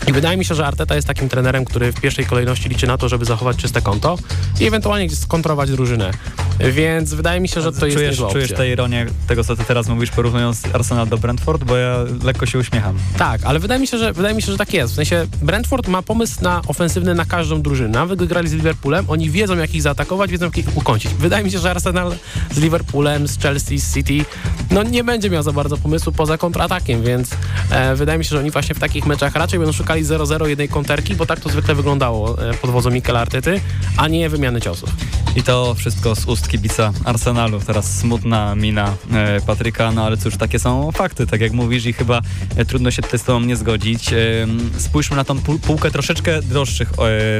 I 0.09 0.11
wydaje 0.11 0.37
mi 0.37 0.45
się, 0.45 0.55
że 0.55 0.67
Arteta 0.67 0.95
jest 0.95 1.07
takim 1.07 1.29
trenerem, 1.29 1.65
który 1.65 1.91
w 1.91 2.01
pierwszej 2.01 2.25
kolejności 2.25 2.69
liczy 2.69 2.87
na 2.87 2.97
to, 2.97 3.09
żeby 3.09 3.25
zachować 3.25 3.57
czyste 3.57 3.81
konto 3.81 4.17
i 4.59 4.67
ewentualnie 4.67 5.09
skontrować 5.09 5.71
drużynę. 5.71 6.11
Więc 6.59 7.13
wydaje 7.13 7.39
mi 7.39 7.47
się, 7.47 7.61
że 7.61 7.71
to 7.71 7.85
jest 7.85 7.97
czujesz, 7.97 8.11
niezła 8.11 8.31
czujesz 8.31 8.53
tę 8.53 8.69
ironię 8.69 9.05
tego, 9.27 9.43
co 9.43 9.55
ty 9.55 9.63
teraz 9.63 9.87
mówisz, 9.87 10.11
porównując 10.11 10.61
Arsenal 10.73 11.07
do 11.07 11.17
Brentford, 11.17 11.63
bo 11.63 11.77
ja 11.77 11.97
lekko 12.23 12.45
się 12.45 12.59
uśmiecham. 12.59 12.97
Tak, 13.17 13.41
ale 13.43 13.59
wydaje 13.59 13.81
mi, 13.81 13.87
się, 13.87 13.97
że, 13.97 14.13
wydaje 14.13 14.35
mi 14.35 14.41
się, 14.41 14.51
że 14.51 14.57
tak 14.57 14.73
jest. 14.73 14.93
W 14.93 14.95
sensie 14.95 15.27
Brentford 15.41 15.87
ma 15.87 16.01
pomysł 16.01 16.43
na 16.43 16.61
ofensywny 16.67 17.15
na 17.15 17.25
każdą 17.25 17.61
drużynę. 17.61 17.89
Nawet 17.89 18.19
gdy 18.19 18.27
grali 18.27 18.47
z 18.47 18.53
Liverpoolem, 18.53 19.05
oni 19.07 19.29
wiedzą 19.29 19.57
jak 19.57 19.75
ich 19.75 19.81
zaatakować, 19.81 20.31
wiedzą 20.31 20.45
jak 20.45 20.57
ich 20.57 20.77
ukończyć. 20.77 21.13
Wydaje 21.13 21.43
mi 21.43 21.51
się, 21.51 21.59
że 21.59 21.71
Arsenal 21.71 22.15
z 22.51 22.57
Liverpoolem, 22.57 23.27
z 23.27 23.39
Chelsea, 23.39 23.79
z 23.79 23.93
City, 23.93 24.25
no 24.71 24.83
nie 24.83 25.03
będzie 25.03 25.29
miał 25.29 25.43
za 25.43 25.51
bardzo 25.51 25.77
pomysłu 25.77 26.11
poza 26.11 26.37
kontratakiem, 26.37 27.03
więc 27.03 27.29
e, 27.71 27.95
wydaje 27.95 28.19
mi 28.19 28.25
się, 28.25 28.29
że 28.29 28.39
oni 28.39 28.51
właśnie 28.51 28.75
w 28.75 28.79
takich 28.79 29.05
meczach 29.05 29.35
raczej 29.35 29.59
będą 29.59 29.73
szukali 29.73 29.98
0-0 30.03 30.47
jednej 30.47 30.69
konterki, 30.69 31.15
bo 31.15 31.25
tak 31.25 31.39
to 31.39 31.49
zwykle 31.49 31.75
wyglądało 31.75 32.49
e, 32.49 32.53
pod 32.53 32.71
wodzą 32.71 32.89
Mikela 32.89 33.19
Artety, 33.19 33.61
a 33.97 34.07
nie 34.07 34.29
wymiany 34.29 34.61
ciosów. 34.61 34.89
I 35.35 35.43
to 35.43 35.73
wszystko 35.73 36.15
z 36.15 36.25
ust 36.25 36.47
kibica 36.47 36.91
Arsenalu. 37.05 37.59
Teraz 37.59 37.97
smutna 37.99 38.55
mina 38.55 38.93
e, 39.13 39.41
Patryka, 39.41 39.91
no 39.91 40.05
ale 40.05 40.17
cóż, 40.17 40.37
takie 40.37 40.59
są 40.59 40.91
fakty, 40.91 41.27
tak 41.27 41.41
jak 41.41 41.51
mówisz 41.51 41.85
i 41.85 41.93
chyba 41.93 42.21
e, 42.55 42.65
trudno 42.65 42.91
się 42.91 43.01
tutaj 43.01 43.19
z 43.19 43.23
tobą 43.23 43.39
nie 43.39 43.55
zgodzić. 43.55 44.09
Spójrzmy 44.77 45.15
na 45.15 45.23
tą 45.23 45.35
pół- 45.39 45.59
półkę 45.59 45.91
troszeczkę 45.91 46.41
droższych 46.41 46.91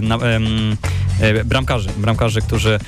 na, 0.01 0.17
bramkarzy, 1.45 1.89
bramkarzy, 1.97 2.41
którzy 2.41 2.79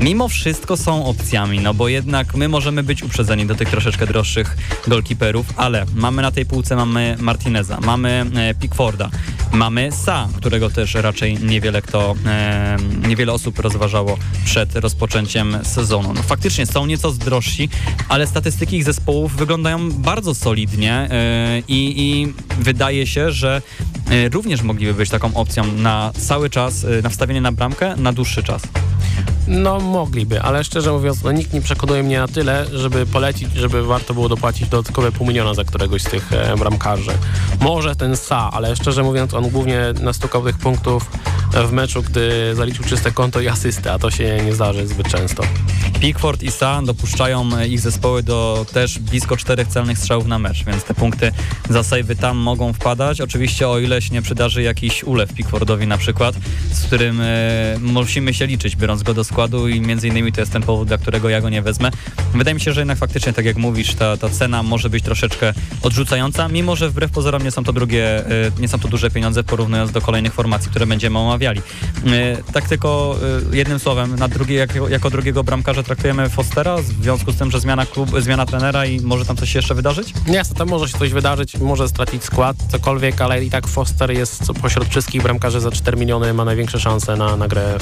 mimo 0.00 0.28
wszystko 0.28 0.76
są 0.76 1.06
opcjami, 1.06 1.60
no 1.60 1.74
bo 1.74 1.88
jednak 1.88 2.34
my 2.34 2.48
możemy 2.48 2.82
być 2.82 3.02
uprzedzeni 3.02 3.46
do 3.46 3.54
tych 3.54 3.70
troszeczkę 3.70 4.06
droższych 4.06 4.56
golkiperów, 4.86 5.46
ale 5.56 5.86
mamy 5.94 6.22
na 6.22 6.30
tej 6.30 6.46
półce 6.46 6.76
mamy 6.76 7.16
Martineza, 7.20 7.80
mamy 7.80 8.24
e, 8.34 8.54
Pickforda, 8.54 9.10
mamy 9.52 9.92
Sa, 9.92 10.28
którego 10.36 10.70
też 10.70 10.94
raczej 10.94 11.38
niewiele 11.42 11.82
kto, 11.82 12.14
e, 12.26 12.76
niewiele 13.08 13.32
osób 13.32 13.58
rozważało 13.58 14.18
przed 14.44 14.76
rozpoczęciem 14.76 15.58
sezonu. 15.62 16.12
No, 16.14 16.22
faktycznie 16.22 16.66
są 16.66 16.86
nieco 16.86 17.12
drożsi, 17.12 17.68
ale 18.08 18.26
statystyki 18.26 18.76
ich 18.76 18.84
zespołów 18.84 19.36
wyglądają 19.36 19.90
bardzo 19.92 20.34
solidnie 20.34 20.92
e, 20.92 21.62
i, 21.68 21.94
i 21.96 22.32
wydaje 22.58 23.06
się, 23.06 23.32
że 23.32 23.62
również 24.32 24.62
mogliby 24.62 24.94
być 24.94 25.10
taką 25.10 25.34
opcją 25.34 25.72
na 25.72 26.12
cały 26.18 26.50
czas, 26.50 26.84
e, 26.84 27.02
na 27.02 27.08
wstawienie 27.08 27.40
na 27.40 27.52
bramkę 27.52 27.96
na 27.96 28.12
dłuższy 28.12 28.42
czas. 28.42 28.62
No 29.48 29.80
mogliby, 29.80 30.42
ale 30.42 30.64
szczerze 30.64 30.92
mówiąc, 30.92 31.22
no, 31.22 31.32
nikt 31.32 31.52
nie 31.52 31.60
przekonuje 31.60 32.02
mnie 32.02 32.18
na 32.18 32.28
tyle, 32.28 32.66
żeby 32.72 33.06
polecić, 33.06 33.52
żeby 33.54 33.82
warto 33.82 34.14
było 34.14 34.28
dopłacić 34.28 34.68
dodatkowe 34.68 35.12
pół 35.12 35.26
miliona 35.26 35.54
za 35.54 35.64
któregoś 35.64 36.02
z 36.02 36.04
tych 36.04 36.32
e, 36.32 36.56
bramkarzy. 36.56 37.10
Może 37.60 37.96
ten 37.96 38.16
Sa, 38.16 38.50
ale 38.52 38.76
szczerze 38.76 39.02
mówiąc, 39.02 39.34
on 39.34 39.48
głównie 39.48 39.80
nastukał 40.02 40.44
tych 40.44 40.58
punktów 40.58 41.10
w 41.64 41.72
meczu, 41.72 42.02
gdy 42.02 42.54
zaliczył 42.54 42.84
czyste 42.84 43.10
konto 43.10 43.40
i 43.40 43.48
asystę, 43.48 43.92
a 43.92 43.98
to 43.98 44.10
się 44.10 44.40
nie 44.44 44.54
zdarzy 44.54 44.86
zbyt 44.86 45.08
często. 45.08 45.42
Pickford 46.00 46.42
i 46.42 46.50
Sa 46.50 46.82
dopuszczają 46.82 47.48
e, 47.56 47.68
ich 47.68 47.80
zespoły 47.80 48.22
do 48.22 48.66
też 48.72 48.98
blisko 48.98 49.36
czterech 49.36 49.68
celnych 49.68 49.98
strzałów 49.98 50.26
na 50.26 50.38
mecz, 50.38 50.64
więc 50.64 50.84
te 50.84 50.94
punkty 50.94 51.32
za 51.70 51.82
sejwy 51.82 52.16
tam 52.16 52.36
mogą 52.36 52.72
wpadać. 52.72 53.20
Oczywiście 53.20 53.68
o 53.68 53.78
ile 53.78 53.95
się 54.00 54.14
nie 54.14 54.22
przydarzy 54.22 54.62
jakiś 54.62 55.04
ulew 55.04 55.32
Pickfordowi 55.32 55.86
na 55.86 55.98
przykład, 55.98 56.34
z 56.72 56.82
którym 56.82 57.20
e, 57.20 57.76
musimy 57.80 58.34
się 58.34 58.46
liczyć, 58.46 58.76
biorąc 58.76 59.02
go 59.02 59.14
do 59.14 59.24
składu 59.24 59.68
i 59.68 59.80
między 59.80 60.08
innymi 60.08 60.32
to 60.32 60.40
jest 60.40 60.52
ten 60.52 60.62
powód, 60.62 60.88
dla 60.88 60.98
którego 60.98 61.28
ja 61.28 61.40
go 61.40 61.50
nie 61.50 61.62
wezmę. 61.62 61.90
Wydaje 62.34 62.54
mi 62.54 62.60
się, 62.60 62.72
że 62.72 62.80
jednak 62.80 62.98
faktycznie, 62.98 63.32
tak 63.32 63.44
jak 63.44 63.56
mówisz, 63.56 63.94
ta, 63.94 64.16
ta 64.16 64.28
cena 64.28 64.62
może 64.62 64.90
być 64.90 65.04
troszeczkę 65.04 65.54
odrzucająca, 65.82 66.48
mimo 66.48 66.76
że 66.76 66.90
wbrew 66.90 67.10
pozorom 67.10 67.42
nie 67.42 67.50
są 67.50 67.64
to 67.64 67.72
drugie, 67.72 68.26
e, 68.26 68.50
nie 68.58 68.68
są 68.68 68.78
to 68.78 68.88
duże 68.88 69.10
pieniądze 69.10 69.44
porównując 69.44 69.92
do 69.92 70.00
kolejnych 70.00 70.34
formacji, 70.34 70.70
które 70.70 70.86
będziemy 70.86 71.18
omawiali. 71.18 71.60
E, 72.06 72.36
tak 72.52 72.68
tylko 72.68 73.18
jednym 73.52 73.78
słowem, 73.78 74.16
na 74.16 74.28
drugie, 74.28 74.54
jako, 74.54 74.88
jako 74.88 75.10
drugiego 75.10 75.44
bramkarza 75.44 75.82
traktujemy 75.82 76.28
Fostera 76.28 76.76
w 76.76 76.84
związku 77.02 77.32
z 77.32 77.36
tym, 77.36 77.50
że 77.50 77.60
zmiana 77.60 77.86
klub, 77.86 78.20
zmiana 78.20 78.46
trenera 78.46 78.86
i 78.86 79.00
może 79.00 79.24
tam 79.24 79.36
coś 79.36 79.52
się 79.52 79.58
jeszcze 79.58 79.74
wydarzyć? 79.74 80.14
Jasne, 80.26 80.56
tam 80.56 80.68
może 80.68 80.88
się 80.88 80.98
coś 80.98 81.12
wydarzyć, 81.12 81.58
może 81.58 81.88
stracić 81.88 82.24
skład, 82.24 82.56
cokolwiek, 82.68 83.20
ale 83.20 83.44
i 83.44 83.50
tak 83.50 83.66
Foster 83.66 83.85
jest 84.10 84.42
pośród 84.62 84.88
wszystkich 84.88 85.22
bramkarzy 85.22 85.60
za 85.60 85.70
4 85.70 85.96
miliony, 85.96 86.34
ma 86.34 86.44
największe 86.44 86.80
szanse 86.80 87.16
na, 87.16 87.36
na 87.36 87.48
grę 87.48 87.78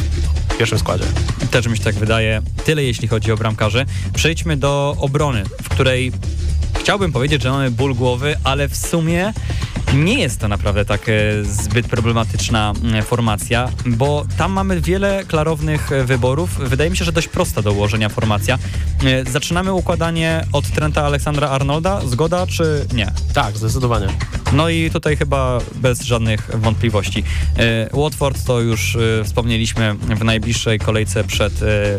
w 0.48 0.56
pierwszym 0.56 0.78
składzie. 0.78 1.04
Też 1.50 1.66
mi 1.66 1.76
się 1.76 1.84
tak 1.84 1.94
wydaje. 1.94 2.42
Tyle 2.64 2.84
jeśli 2.84 3.08
chodzi 3.08 3.32
o 3.32 3.36
bramkarzy. 3.36 3.86
Przejdźmy 4.14 4.56
do 4.56 4.96
obrony, 4.98 5.44
w 5.62 5.68
której 5.68 6.12
chciałbym 6.80 7.12
powiedzieć, 7.12 7.42
że 7.42 7.50
mamy 7.50 7.70
ból 7.70 7.94
głowy, 7.94 8.36
ale 8.44 8.68
w 8.68 8.76
sumie 8.76 9.32
nie 9.94 10.20
jest 10.20 10.40
to 10.40 10.48
naprawdę 10.48 10.84
tak 10.84 11.08
e, 11.08 11.12
zbyt 11.44 11.88
problematyczna 11.88 12.72
e, 12.94 13.02
formacja, 13.02 13.68
bo 13.86 14.24
tam 14.38 14.52
mamy 14.52 14.80
wiele 14.80 15.24
klarownych 15.24 15.92
e, 15.92 16.04
wyborów. 16.04 16.50
Wydaje 16.58 16.90
mi 16.90 16.96
się, 16.96 17.04
że 17.04 17.12
dość 17.12 17.28
prosta 17.28 17.62
do 17.62 17.72
ułożenia 17.72 18.08
formacja. 18.08 18.58
Zaczynamy 19.30 19.72
układanie 19.72 20.44
od 20.52 20.68
Trenta 20.68 21.06
Aleksandra 21.06 21.48
Arnolda. 21.48 22.00
Zgoda 22.06 22.46
czy 22.46 22.86
nie? 22.94 23.12
Tak, 23.34 23.56
zdecydowanie. 23.56 24.06
No 24.52 24.68
i 24.68 24.90
tutaj 24.90 25.16
chyba 25.16 25.58
bez 25.74 26.02
żadnych 26.02 26.50
wątpliwości. 26.54 27.24
Watford 27.92 28.44
to 28.44 28.60
już 28.60 28.98
wspomnieliśmy 29.24 29.94
w 29.94 30.24
najbliższej 30.24 30.78
kolejce 30.78 31.24
przed 31.24 31.52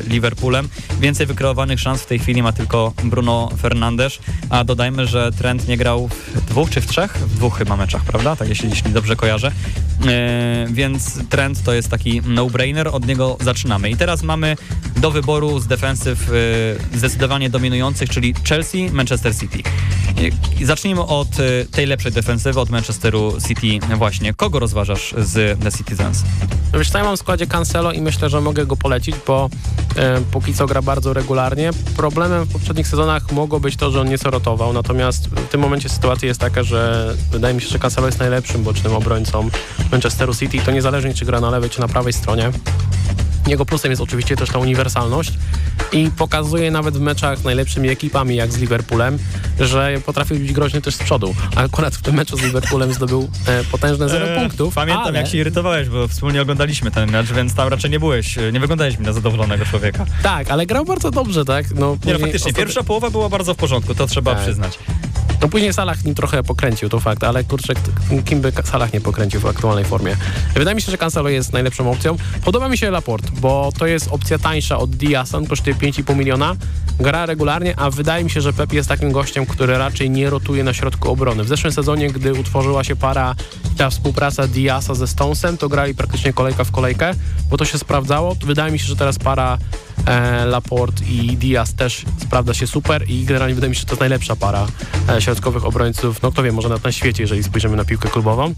Liverpoolem. 0.08 0.70
Więcej 1.00 1.26
wykreowanych 1.26 1.80
szans 1.80 2.02
w 2.02 2.06
tej 2.06 2.20
chwili 2.20 2.44
ma 2.44 2.52
tylko 2.52 2.94
Bruno 3.04 3.50
Fernandes, 3.62 4.20
a 4.50 4.64
dodajmy, 4.64 5.08
że 5.08 5.32
Trent 5.32 5.68
nie 5.68 5.78
grał 5.78 6.08
w 6.08 6.46
dwóch 6.46 6.70
czy 6.70 6.82
w 6.82 6.88
trzech? 6.88 7.18
W 7.18 7.36
dwóch 7.36 7.58
chyba 7.58 7.78
meczach, 7.86 8.04
prawda? 8.04 8.36
Tak 8.36 8.50
jeśli, 8.50 8.70
jeśli 8.70 8.92
dobrze 8.92 9.16
kojarzę. 9.16 9.52
E, 10.08 10.68
więc 10.72 11.28
Trent 11.30 11.64
to 11.64 11.74
jest 11.74 11.90
taki 11.90 12.22
no-brainer, 12.26 12.88
od 12.88 13.08
niego 13.08 13.38
zaczynamy. 13.42 13.90
I 13.90 13.98
teraz 13.98 14.24
mamy 14.24 14.58
do 14.98 15.12
wyboru 15.12 15.60
z 15.60 15.68
defensyw 15.68 16.30
e, 16.94 16.98
zdecydowanie 16.98 17.50
dominujących, 17.50 18.10
czyli 18.10 18.34
Chelsea, 18.50 18.90
Manchester 18.92 19.36
City. 19.36 19.64
I 20.60 20.66
zacznijmy 20.66 21.02
od 21.02 21.28
e, 21.40 21.66
tej 21.66 21.86
lepszej 21.86 22.12
defensywy, 22.12 22.60
od 22.60 22.70
Manchesteru 22.70 23.34
City 23.48 23.86
właśnie. 23.96 24.34
Kogo 24.34 24.60
rozważasz 24.60 25.14
z 25.18 25.60
The 25.60 25.72
Citizens? 25.72 26.24
No 26.74 26.80
Wiesz 26.80 26.94
ja 26.94 27.04
mam 27.04 27.18
w 27.18 27.20
składzie 27.20 27.48
Cancelo 27.48 27.92
i 27.92 28.02
myślę, 28.02 28.30
że 28.30 28.42
mogę 28.42 28.66
go 28.66 28.78
polecić, 28.78 29.16
bo 29.28 29.50
e, 29.96 30.22
póki 30.32 30.54
co 30.54 30.66
gra 30.66 30.82
bardzo 30.82 31.14
regularnie. 31.14 31.70
Problemem 31.98 32.44
w 32.44 32.54
poprzednich 32.54 32.88
sezonach 32.88 33.32
mogło 33.32 33.60
być 33.60 33.76
to, 33.76 33.92
że 33.92 34.02
on 34.02 34.10
nieco 34.10 34.32
rotował, 34.32 34.74
natomiast 34.74 35.28
w 35.28 35.48
tym 35.48 35.62
momencie 35.62 35.90
sytuacja 35.90 36.28
jest 36.28 36.40
taka, 36.40 36.64
że 36.64 37.14
wydaje 37.32 37.54
mi 37.54 37.62
się, 37.62 37.65
że 37.70 37.80
Cancelo 37.80 38.08
jest 38.08 38.20
najlepszym 38.20 38.64
bocznym 38.64 38.94
obrońcą 38.94 39.50
Manchesteru 39.92 40.36
City, 40.36 40.58
to 40.66 40.72
niezależnie 40.72 41.14
czy 41.14 41.26
gra 41.26 41.40
na 41.42 41.50
lewej, 41.50 41.70
czy 41.70 41.80
na 41.82 41.88
prawej 41.88 42.14
stronie. 42.14 42.52
Jego 43.48 43.66
plusem 43.66 43.92
jest 43.92 44.02
oczywiście 44.02 44.36
też 44.36 44.50
ta 44.50 44.60
uniwersalność 44.60 45.34
i 45.92 46.10
pokazuje 46.18 46.72
nawet 46.72 46.98
w 46.98 47.02
meczach 47.02 47.40
z 47.40 47.44
najlepszymi 47.44 47.90
ekipami, 47.90 48.36
jak 48.36 48.52
z 48.54 48.58
Liverpoolem, 48.58 49.18
że 49.60 49.94
potrafi 50.06 50.34
być 50.34 50.54
groźny 50.54 50.82
też 50.82 50.96
z 50.96 50.98
przodu. 50.98 51.36
A 51.56 51.62
akurat 51.62 51.96
w 51.96 52.02
tym 52.02 52.16
meczu 52.16 52.38
z 52.38 52.42
Liverpoolem 52.42 52.94
zdobył 52.94 53.30
e, 53.48 53.64
potężne 53.64 54.10
0 54.10 54.28
Eee, 54.28 54.40
punktów. 54.40 54.74
Pamiętam, 54.76 55.06
ale... 55.08 55.20
jak 55.20 55.28
się 55.28 55.38
irytowałeś, 55.38 55.90
bo 55.90 56.08
wspólnie 56.08 56.42
oglądaliśmy 56.42 56.92
ten 56.92 57.12
mecz, 57.12 57.32
więc 57.34 57.54
tam 57.56 57.68
raczej 57.68 57.92
nie 57.92 58.00
byłeś, 58.00 58.38
e, 58.38 58.52
nie 58.52 58.60
wyglądałeś 58.60 59.00
mi 59.00 59.06
na 59.06 59.14
zadowolonego 59.14 59.66
człowieka. 59.66 60.06
Tak, 60.24 60.50
ale 60.52 60.66
grał 60.66 60.86
bardzo 60.86 61.12
dobrze, 61.12 61.46
tak? 61.46 61.66
No, 61.76 61.98
Nie, 62.06 62.14
no, 62.14 62.20
faktycznie, 62.20 62.52
ostat- 62.52 62.58
pierwsza 62.58 62.84
połowa 62.84 63.10
była 63.10 63.30
bardzo 63.30 63.54
w 63.54 63.58
porządku, 63.58 63.96
to 63.96 64.08
trzeba 64.08 64.34
Tak. 64.36 64.44
przyznać. 64.44 64.80
No 65.42 65.50
później 65.50 65.74
Salah 65.74 66.06
nim 66.06 66.16
trochę 66.16 66.44
pokręcił, 66.44 66.90
to 66.90 67.00
fakt, 67.00 67.24
ale 67.24 67.44
kurczę, 67.44 67.74
kim 68.26 68.42
by 68.42 68.54
Salah 68.64 68.94
nie 68.94 69.02
pokręcił 69.02 69.42
w 69.42 69.46
aktualnej 69.46 69.86
formie. 69.86 70.18
Wydaje 70.54 70.76
mi 70.76 70.82
się, 70.82 70.92
że 70.92 70.98
Cancelo 70.98 71.30
jest 71.30 71.54
najlepszą 71.54 71.92
opcją. 71.92 72.18
Podoba 72.46 72.70
mi 72.70 72.78
się 72.78 72.92
Laporte, 72.92 73.28
bo 73.38 73.70
to 73.78 73.88
jest 73.88 74.08
opcja 74.12 74.40
tańsza 74.40 74.78
od 74.78 74.90
Diasa, 74.90 75.40
kosztuje 75.50 75.76
5,5 75.76 76.16
miliona, 76.16 76.56
gra 77.00 77.26
regularnie, 77.26 77.80
a 77.80 77.90
wydaje 77.90 78.24
mi 78.24 78.30
się, 78.30 78.42
że 78.42 78.54
Pep 78.54 78.74
jest 78.74 78.90
takim 78.90 79.12
gościem, 79.12 79.46
który 79.46 79.78
raczej 79.78 80.10
nie 80.10 80.30
rotuje 80.30 80.64
na 80.64 80.74
środku 80.74 81.10
obrony. 81.10 81.44
W 81.44 81.48
zeszłym 81.48 81.74
sezonie, 81.74 82.12
gdy 82.12 82.34
utworzyła 82.34 82.84
się 82.84 82.96
para 82.96 83.36
ta 83.78 83.90
współpraca 83.90 84.48
Diasa 84.48 84.96
ze 84.96 85.08
Stonesem, 85.08 85.58
to 85.58 85.70
grali 85.70 85.96
praktycznie 85.96 86.34
kolejka 86.34 86.64
w 86.64 86.72
kolejkę, 86.72 87.14
bo 87.50 87.58
to 87.58 87.66
się 87.66 87.78
sprawdzało. 87.78 88.36
Wydaje 88.46 88.72
mi 88.72 88.80
się, 88.80 88.86
że 88.86 88.96
teraz 88.96 89.20
para 89.20 89.58
e, 90.06 90.46
Laporte 90.46 91.06
i 91.06 91.38
Diaz 91.38 91.74
też 91.74 92.06
sprawdza 92.22 92.54
się 92.54 92.68
super 92.68 93.10
i 93.10 93.26
generalnie 93.26 93.56
wydaje 93.56 93.70
mi 93.70 93.76
się, 93.76 93.80
że 93.80 93.86
to 93.86 93.92
jest 93.92 94.00
najlepsza 94.00 94.36
para 94.36 94.68
e, 95.10 95.22
środkowych 95.22 95.66
obrońców, 95.66 96.22
no 96.22 96.32
kto 96.32 96.44
wie, 96.44 96.52
może 96.52 96.70
nawet 96.70 96.84
na 96.84 96.92
świecie, 96.92 97.24
jeżeli 97.24 97.44
spojrzymy 97.44 97.78
na 97.78 97.86
piłkę 97.86 98.10
klubową. 98.10 98.54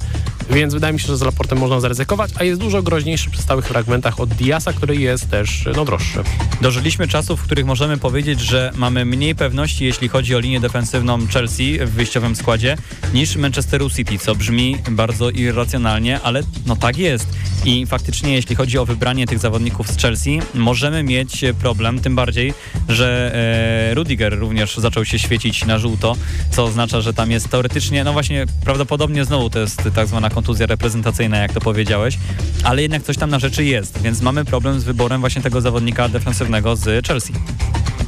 Więc 0.50 0.74
wydaje 0.74 0.94
mi 0.94 1.00
się, 1.00 1.08
że 1.08 1.18
z 1.18 1.22
Laportem 1.22 1.58
można 1.58 1.80
zaryzykować, 1.80 2.32
a 2.40 2.44
jest 2.44 2.62
dużo 2.62 2.84
groźniejszy 2.84 3.30
przy 3.30 3.42
stałych 3.42 3.66
fragmentach 3.66 4.20
od 4.20 4.30
Diasa, 4.30 4.74
który 4.74 4.96
jest 4.96 5.30
też 5.30 5.66
no, 5.76 5.86
droższy. 5.86 6.24
Dożyliśmy 6.62 7.08
czasów, 7.08 7.40
w 7.40 7.44
których 7.44 7.66
możemy 7.66 7.98
powiedzieć, 7.98 8.40
że 8.40 8.72
mamy 8.76 9.06
mniej 9.06 9.36
pewności, 9.36 9.86
jeśli 9.86 10.08
chodzi 10.08 10.36
o 10.36 10.40
linię 10.40 10.60
defensywną 10.60 11.28
Chelsea 11.28 11.80
w 11.86 11.90
wyjściowym 11.90 12.36
składzie, 12.36 12.78
niż 13.14 13.36
Manchesteru 13.36 13.90
City, 13.90 14.18
co 14.20 14.36
brzmi 14.36 14.78
bardzo 14.92 15.30
irracjonalnie, 15.30 16.22
ale 16.22 16.44
no 16.66 16.76
tak 16.76 16.98
jest. 16.98 17.28
I 17.66 17.86
faktycznie, 17.86 18.34
jeśli 18.34 18.56
chodzi 18.56 18.78
o 18.78 18.86
wybranie 18.86 19.28
tych 19.28 19.40
zawodników 19.40 19.88
z 19.88 19.98
Chelsea, 19.98 20.40
możemy 20.54 21.04
mieć 21.04 21.27
problem, 21.62 22.00
tym 22.00 22.16
bardziej, 22.16 22.54
że 22.90 23.32
e, 23.92 23.94
Rudiger 23.94 24.40
również 24.40 24.78
zaczął 24.78 25.06
się 25.06 25.20
świecić 25.20 25.66
na 25.66 25.80
żółto, 25.80 26.16
co 26.52 26.64
oznacza, 26.64 27.02
że 27.02 27.14
tam 27.14 27.32
jest 27.32 27.50
teoretycznie, 27.50 28.04
no 28.04 28.14
właśnie, 28.14 28.46
prawdopodobnie 28.64 29.26
znowu 29.26 29.50
to 29.50 29.60
jest 29.60 29.82
tak 29.96 30.08
zwana 30.08 30.30
kontuzja 30.30 30.66
reprezentacyjna, 30.66 31.38
jak 31.38 31.54
to 31.54 31.62
powiedziałeś, 31.62 32.18
ale 32.64 32.82
jednak 32.82 33.04
coś 33.04 33.18
tam 33.18 33.30
na 33.30 33.40
rzeczy 33.40 33.66
jest, 33.66 34.02
więc 34.02 34.22
mamy 34.22 34.46
problem 34.46 34.80
z 34.80 34.84
wyborem 34.84 35.22
właśnie 35.22 35.42
tego 35.42 35.62
zawodnika 35.62 36.10
defensywnego 36.10 36.76
z 36.76 37.08
Chelsea. 37.08 37.34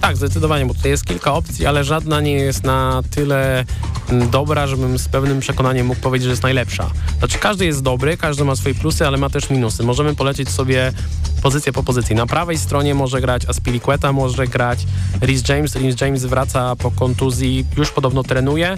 Tak, 0.01 0.17
zdecydowanie, 0.17 0.65
bo 0.65 0.73
tutaj 0.73 0.91
jest 0.91 1.05
kilka 1.05 1.33
opcji, 1.33 1.65
ale 1.65 1.83
żadna 1.83 2.21
nie 2.21 2.31
jest 2.31 2.63
na 2.63 3.01
tyle 3.11 3.65
mm, 4.09 4.29
dobra, 4.29 4.67
żebym 4.67 4.99
z 4.99 5.07
pewnym 5.07 5.39
przekonaniem 5.39 5.87
mógł 5.87 6.01
powiedzieć, 6.01 6.23
że 6.23 6.29
jest 6.29 6.43
najlepsza. 6.43 6.89
Znaczy 7.19 7.37
każdy 7.37 7.65
jest 7.65 7.81
dobry, 7.81 8.17
każdy 8.17 8.43
ma 8.43 8.55
swoje 8.55 8.75
plusy, 8.75 9.07
ale 9.07 9.17
ma 9.17 9.29
też 9.29 9.49
minusy. 9.49 9.83
Możemy 9.83 10.15
polecieć 10.15 10.49
sobie 10.49 10.93
pozycję 11.41 11.73
po 11.73 11.83
pozycji. 11.83 12.15
Na 12.15 12.25
prawej 12.25 12.57
stronie 12.57 12.95
może 12.95 13.21
grać 13.21 13.45
Aspilicueta, 13.45 14.13
może 14.13 14.47
grać 14.47 14.85
Rhys 15.21 15.49
James. 15.49 15.75
Rhys 15.75 16.01
James 16.01 16.25
wraca 16.25 16.75
po 16.75 16.91
kontuzji, 16.91 17.65
już 17.77 17.91
podobno 17.91 18.23
trenuje. 18.23 18.77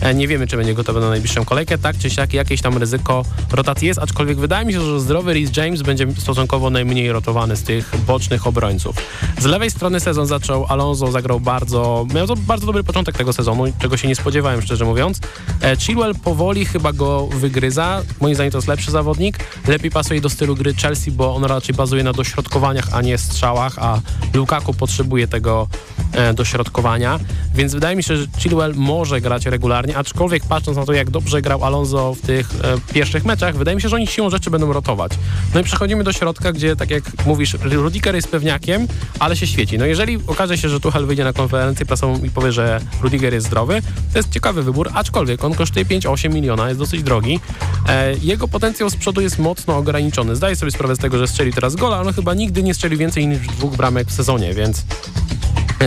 E, 0.00 0.14
nie 0.14 0.28
wiemy, 0.28 0.46
czy 0.46 0.56
będzie 0.56 0.74
gotowy 0.74 1.00
na 1.00 1.08
najbliższą 1.08 1.44
kolejkę. 1.44 1.78
Tak 1.78 1.98
czy 1.98 2.10
siak 2.10 2.34
jakieś 2.34 2.62
tam 2.62 2.78
ryzyko 2.78 3.24
rotacji 3.52 3.88
jest, 3.88 4.00
aczkolwiek 4.00 4.38
wydaje 4.38 4.66
mi 4.66 4.72
się, 4.72 4.80
że 4.80 5.00
zdrowy 5.00 5.32
Rhys 5.32 5.56
James 5.56 5.82
będzie 5.82 6.06
stosunkowo 6.18 6.70
najmniej 6.70 7.12
rotowany 7.12 7.56
z 7.56 7.62
tych 7.62 7.92
bocznych 8.06 8.46
obrońców. 8.46 8.96
Z 9.38 9.44
lewej 9.44 9.70
strony 9.70 10.00
sezon 10.00 10.26
zaczął 10.26 10.66
Alonso, 10.68 11.12
zagrał 11.12 11.40
bardzo, 11.40 12.06
miał 12.14 12.26
bardzo 12.36 12.66
dobry 12.66 12.84
początek 12.84 13.18
tego 13.18 13.32
sezonu, 13.32 13.64
czego 13.78 13.96
się 13.96 14.08
nie 14.08 14.16
spodziewałem, 14.16 14.62
szczerze 14.62 14.84
mówiąc. 14.84 15.20
E, 15.62 15.76
Chilwell 15.76 16.14
powoli 16.14 16.64
chyba 16.64 16.92
go 16.92 17.26
wygryza. 17.26 18.02
Moim 18.20 18.34
zdaniem 18.34 18.52
to 18.52 18.58
jest 18.58 18.68
lepszy 18.68 18.90
zawodnik. 18.90 19.38
Lepiej 19.68 19.90
pasuje 19.90 20.20
do 20.20 20.30
stylu 20.30 20.56
gry 20.56 20.74
Chelsea, 20.74 21.10
bo 21.10 21.34
on 21.34 21.44
raczej 21.44 21.74
bazuje 21.74 22.02
na 22.02 22.12
dośrodkowaniach, 22.12 22.88
a 22.92 23.02
nie 23.02 23.18
strzałach, 23.18 23.78
a 23.78 24.00
Lukaku 24.34 24.74
potrzebuje 24.74 25.28
tego 25.28 25.68
e, 26.12 26.34
dośrodkowania. 26.34 27.18
Więc 27.54 27.74
wydaje 27.74 27.96
mi 27.96 28.02
się, 28.02 28.16
że 28.16 28.26
Chilwell 28.38 28.74
może 28.74 29.20
grać 29.20 29.46
regularnie, 29.46 29.89
aczkolwiek 29.94 30.44
patrząc 30.44 30.76
na 30.76 30.86
to, 30.86 30.92
jak 30.92 31.10
dobrze 31.10 31.42
grał 31.42 31.64
Alonso 31.64 32.14
w 32.14 32.20
tych 32.20 32.50
e, 32.62 32.92
pierwszych 32.94 33.24
meczach, 33.24 33.56
wydaje 33.56 33.74
mi 33.74 33.82
się, 33.82 33.88
że 33.88 33.96
oni 33.96 34.06
siłą 34.06 34.30
rzeczy 34.30 34.50
będą 34.50 34.72
rotować. 34.72 35.12
No 35.54 35.60
i 35.60 35.64
przechodzimy 35.64 36.04
do 36.04 36.12
środka, 36.12 36.52
gdzie 36.52 36.76
tak 36.76 36.90
jak 36.90 37.04
mówisz, 37.26 37.56
Rudiger 37.62 38.14
jest 38.14 38.28
pewniakiem, 38.28 38.86
ale 39.18 39.36
się 39.36 39.46
świeci. 39.46 39.78
No 39.78 39.86
jeżeli 39.86 40.18
okaże 40.26 40.58
się, 40.58 40.68
że 40.68 40.80
Tuchel 40.80 41.06
wyjdzie 41.06 41.24
na 41.24 41.32
konferencję 41.32 41.86
prasową 41.86 42.24
i 42.24 42.30
powie, 42.30 42.52
że 42.52 42.80
Rudiger 43.02 43.34
jest 43.34 43.46
zdrowy, 43.46 43.82
to 44.12 44.18
jest 44.18 44.30
ciekawy 44.30 44.62
wybór, 44.62 44.90
aczkolwiek 44.94 45.44
on 45.44 45.54
kosztuje 45.54 45.84
5-8 45.84 46.34
miliona, 46.34 46.68
jest 46.68 46.80
dosyć 46.80 47.02
drogi. 47.02 47.40
E, 47.88 48.14
jego 48.22 48.48
potencjał 48.48 48.90
z 48.90 48.96
przodu 48.96 49.20
jest 49.20 49.38
mocno 49.38 49.76
ograniczony. 49.76 50.36
Zdaję 50.36 50.56
sobie 50.56 50.72
sprawę 50.72 50.96
z 50.96 50.98
tego, 50.98 51.18
że 51.18 51.28
strzeli 51.28 51.52
teraz 51.52 51.76
gola, 51.76 51.96
ale 51.96 52.12
chyba 52.12 52.34
nigdy 52.34 52.62
nie 52.62 52.74
strzeli 52.74 52.96
więcej 52.96 53.26
niż 53.26 53.38
dwóch 53.38 53.76
bramek 53.76 54.08
w 54.08 54.12
sezonie, 54.12 54.54
więc 54.54 54.84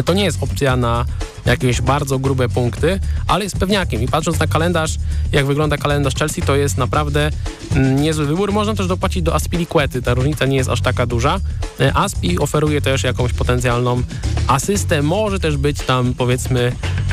to 0.06 0.14
nie 0.14 0.24
jest 0.24 0.44
opcja 0.44 0.76
na 0.76 1.06
jakieś 1.46 1.82
bardzo 1.82 2.20
grube 2.20 2.50
punkty, 2.50 3.00
ale 3.28 3.44
jest 3.44 3.58
pewniakiem 3.58 4.02
i 4.02 4.08
patrząc 4.08 4.40
na 4.40 4.48
kalendarz, 4.48 4.98
jak 5.32 5.46
wygląda 5.46 5.78
kalendarz 5.78 6.16
Chelsea, 6.16 6.42
to 6.42 6.56
jest 6.56 6.78
naprawdę 6.78 7.30
mm, 7.76 8.02
niezły 8.02 8.26
wybór. 8.26 8.52
Można 8.52 8.76
też 8.76 8.88
dopłacić 8.88 9.24
do 9.24 9.36
Aspilicuety, 9.36 10.02
ta 10.02 10.14
różnica 10.14 10.46
nie 10.46 10.58
jest 10.58 10.70
aż 10.70 10.82
taka 10.82 11.06
duża. 11.06 11.40
E, 11.80 11.98
Aspi 11.98 12.40
oferuje 12.40 12.82
też 12.82 13.04
jakąś 13.04 13.34
potencjalną 13.34 14.04
asystę, 14.48 15.02
może 15.02 15.40
też 15.40 15.58
być 15.58 15.78
tam 15.78 16.14
powiedzmy 16.14 16.72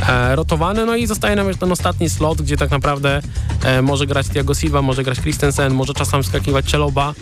e, 0.09 0.37
rotowany, 0.37 0.87
no 0.87 0.97
i 0.97 1.07
zostaje 1.07 1.37
nam 1.37 1.55
ten 1.55 1.73
ostatni 1.73 2.11
slot, 2.11 2.43
gdzie 2.43 2.57
tak 2.57 2.71
naprawdę 2.71 3.23
e, 3.65 3.83
może 3.83 4.07
grać 4.07 4.29
Thiago 4.29 4.55
Silva, 4.55 4.83
może 4.83 5.05
grać 5.05 5.21
Christensen, 5.21 5.75
może 5.75 5.95
czasem 5.95 6.25
skakiwać 6.25 6.71
Celoba. 6.71 7.15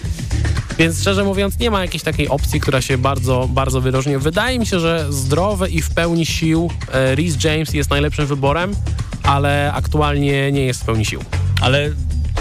Więc 0.78 1.00
szczerze 1.00 1.24
mówiąc 1.24 1.58
nie 1.58 1.70
ma 1.70 1.80
jakiejś 1.80 2.02
takiej 2.02 2.28
opcji, 2.28 2.60
która 2.60 2.80
się 2.80 2.98
bardzo, 2.98 3.48
bardzo 3.52 3.80
wyróżni. 3.80 4.18
Wydaje 4.18 4.58
mi 4.58 4.66
się, 4.66 4.80
że 4.80 5.06
zdrowy 5.10 5.68
i 5.68 5.82
w 5.82 5.90
pełni 5.90 6.26
sił 6.26 6.70
e, 6.98 7.14
Rhys 7.14 7.44
James 7.44 7.74
jest 7.74 7.90
najlepszym 7.90 8.26
wyborem, 8.26 8.74
ale 9.22 9.72
aktualnie 9.72 10.52
nie 10.52 10.64
jest 10.66 10.82
w 10.82 10.84
pełni 10.84 11.04
sił. 11.04 11.20
Ale 11.60 11.90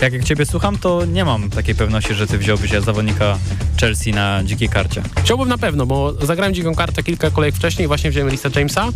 jak, 0.01 0.13
jak 0.13 0.23
ciebie 0.23 0.45
słucham, 0.45 0.77
to 0.77 1.05
nie 1.05 1.25
mam 1.25 1.49
takiej 1.49 1.75
pewności, 1.75 2.13
że 2.13 2.27
ty 2.27 2.37
wziąłbyś 2.37 2.71
zawodnika 2.71 3.37
Chelsea 3.79 4.11
na 4.11 4.43
dzikiej 4.43 4.69
karcie. 4.69 5.01
Chciałbym 5.23 5.49
na 5.49 5.57
pewno, 5.57 5.85
bo 5.85 6.13
zagrałem 6.25 6.53
dziką 6.53 6.75
kartę 6.75 7.03
kilka 7.03 7.31
kolejek 7.31 7.55
wcześniej, 7.55 7.87
właśnie 7.87 8.09
wziąłem 8.09 8.29
Risa 8.29 8.49
Jamesa. 8.55 8.89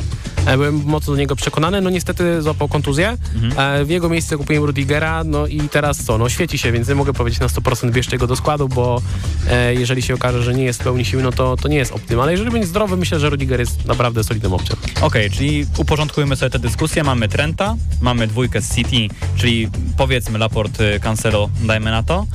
E, 0.45 0.57
byłem 0.57 0.83
mocno 0.85 1.13
do 1.13 1.19
niego 1.19 1.35
przekonany, 1.35 1.81
no 1.81 1.89
niestety 1.89 2.41
złapał 2.41 2.67
kontuzję. 2.67 3.17
Mhm. 3.35 3.85
W 3.85 3.89
jego 3.89 4.09
miejsce 4.09 4.37
kupiłem 4.37 4.63
Rudigera, 4.63 5.23
no 5.23 5.47
i 5.47 5.59
teraz 5.59 6.03
co, 6.03 6.17
no 6.17 6.29
świeci 6.29 6.57
się, 6.57 6.71
więc 6.71 6.87
nie 6.87 6.95
mogę 6.95 7.13
powiedzieć 7.13 7.39
na 7.39 7.47
100% 7.47 7.91
bierzcie 7.91 8.17
go 8.17 8.27
do 8.27 8.35
składu, 8.35 8.69
bo 8.69 9.01
e, 9.49 9.73
jeżeli 9.73 10.01
się 10.01 10.13
okaże, 10.13 10.43
że 10.43 10.53
nie 10.53 10.63
jest 10.63 10.81
w 10.81 10.83
pełni 10.83 11.05
sił, 11.05 11.21
no 11.21 11.31
to, 11.31 11.57
to 11.57 11.67
nie 11.67 11.77
jest 11.77 11.91
optym. 11.91 12.19
Ale 12.19 12.31
jeżeli 12.31 12.51
będzie 12.51 12.67
zdrowy, 12.67 12.97
myślę, 12.97 13.19
że 13.19 13.29
Rudiger 13.29 13.59
jest 13.59 13.85
naprawdę 13.85 14.23
solidną 14.23 14.55
opcją. 14.55 14.75
Okej, 14.75 15.01
okay, 15.01 15.29
czyli 15.29 15.65
uporządkujemy 15.77 16.35
sobie 16.35 16.49
tę 16.49 16.59
dyskusję. 16.59 17.03
Mamy 17.03 17.29
Trenta, 17.29 17.75
mamy 18.01 18.27
dwójkę 18.27 18.61
z 18.61 18.75
City, 18.75 19.15
czyli 19.35 19.69
powiedzmy 19.97 20.39
Laport 20.39 20.81
Cancelo, 20.99 21.51
dajmy 21.65 21.91
na 21.91 22.04
to. 22.04 22.27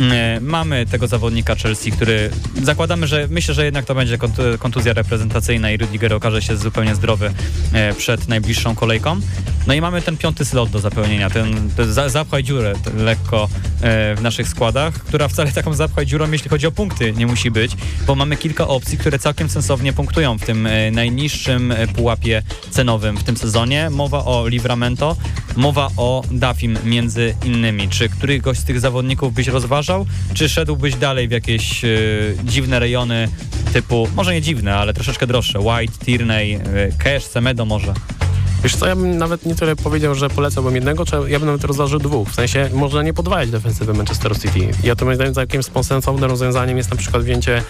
E, 0.00 0.40
mamy 0.40 0.86
tego 0.86 1.06
zawodnika 1.06 1.54
Chelsea, 1.54 1.92
który 1.92 2.30
zakładamy, 2.62 3.06
że 3.06 3.28
myślę, 3.30 3.54
że 3.54 3.64
jednak 3.64 3.84
to 3.84 3.94
będzie 3.94 4.18
kontuzja 4.58 4.92
reprezentacyjna 4.92 5.70
i 5.70 5.76
Rudiger 5.76 6.14
okaże 6.14 6.42
się 6.42 6.56
zupełnie 6.56 6.94
zdrowy 6.94 7.32
e, 7.72 7.94
przed 7.94 8.28
najbliższą 8.28 8.74
kolejką. 8.74 9.20
No 9.66 9.74
i 9.74 9.80
mamy 9.80 10.02
ten 10.02 10.16
piąty 10.16 10.44
slot 10.44 10.70
do 10.70 10.78
zapełnienia, 10.78 11.30
ten, 11.30 11.70
zapchaj 12.06 12.44
dziurę 12.44 12.72
lekko 12.96 13.48
e, 13.82 14.14
w 14.14 14.22
naszych 14.22 14.48
składach, 14.48 14.94
która 14.94 15.28
wcale 15.28 15.52
taką 15.52 15.74
zapchaj 15.74 16.06
dziurą, 16.06 16.30
jeśli 16.30 16.50
chodzi 16.50 16.66
o 16.66 16.72
punkty, 16.72 17.12
nie 17.12 17.26
musi 17.26 17.50
być, 17.50 17.72
bo 18.06 18.14
mamy 18.14 18.36
kilka 18.36 18.68
opcji, 18.68 18.98
które 18.98 19.18
całkiem 19.18 19.48
sensownie 19.48 19.92
punktują 19.92 20.38
w 20.38 20.44
tym 20.44 20.68
najniższym 20.92 21.74
pułapie 21.96 22.42
cenowym 22.70 23.16
w 23.16 23.24
tym 23.24 23.36
sezonie. 23.36 23.90
Mowa 23.90 24.24
o 24.24 24.48
Livramento, 24.48 25.16
mowa 25.56 25.90
o 25.96 26.22
Dafim 26.30 26.78
między 26.84 27.34
innymi. 27.44 27.88
Czy 27.88 28.08
którygoś 28.08 28.58
z 28.58 28.64
tych 28.64 28.80
zawodników 28.80 29.34
byś 29.34 29.48
rozważał, 29.84 30.06
czy 30.34 30.48
szedłbyś 30.48 30.94
dalej 30.94 31.28
w 31.28 31.30
jakieś 31.30 31.84
y, 31.84 32.36
dziwne 32.44 32.78
rejony 32.78 33.28
typu, 33.72 34.08
może 34.14 34.32
nie 34.32 34.42
dziwne, 34.42 34.74
ale 34.74 34.94
troszeczkę 34.94 35.26
droższe, 35.26 35.60
White, 35.60 36.04
Tierney, 36.04 36.54
y, 36.54 36.60
Cash, 36.98 37.24
Semedo 37.24 37.64
może? 37.64 37.94
Wiesz 38.64 38.76
co, 38.76 38.86
ja 38.86 38.96
bym 38.96 39.18
nawet 39.18 39.46
nie 39.46 39.54
tyle 39.54 39.76
powiedział, 39.76 40.14
że 40.14 40.28
polecałbym 40.28 40.74
jednego, 40.74 41.04
czy 41.04 41.16
ja 41.28 41.38
bym 41.38 41.46
nawet 41.46 41.64
rozważył 41.64 41.98
dwóch. 41.98 42.28
W 42.28 42.34
sensie 42.34 42.70
można 42.72 43.02
nie 43.02 43.14
podwajać 43.14 43.50
defensywy 43.50 43.94
Manchester 43.94 44.38
City. 44.38 44.70
Ja 44.84 44.96
to 44.96 45.04
moim 45.04 45.14
zdaniem 45.14 45.34
takim 45.34 45.62
sensownym 45.62 46.30
rozwiązaniem 46.30 46.76
jest 46.76 46.90
na 46.90 46.96
przykład 46.96 47.22
wzięcie 47.22 47.62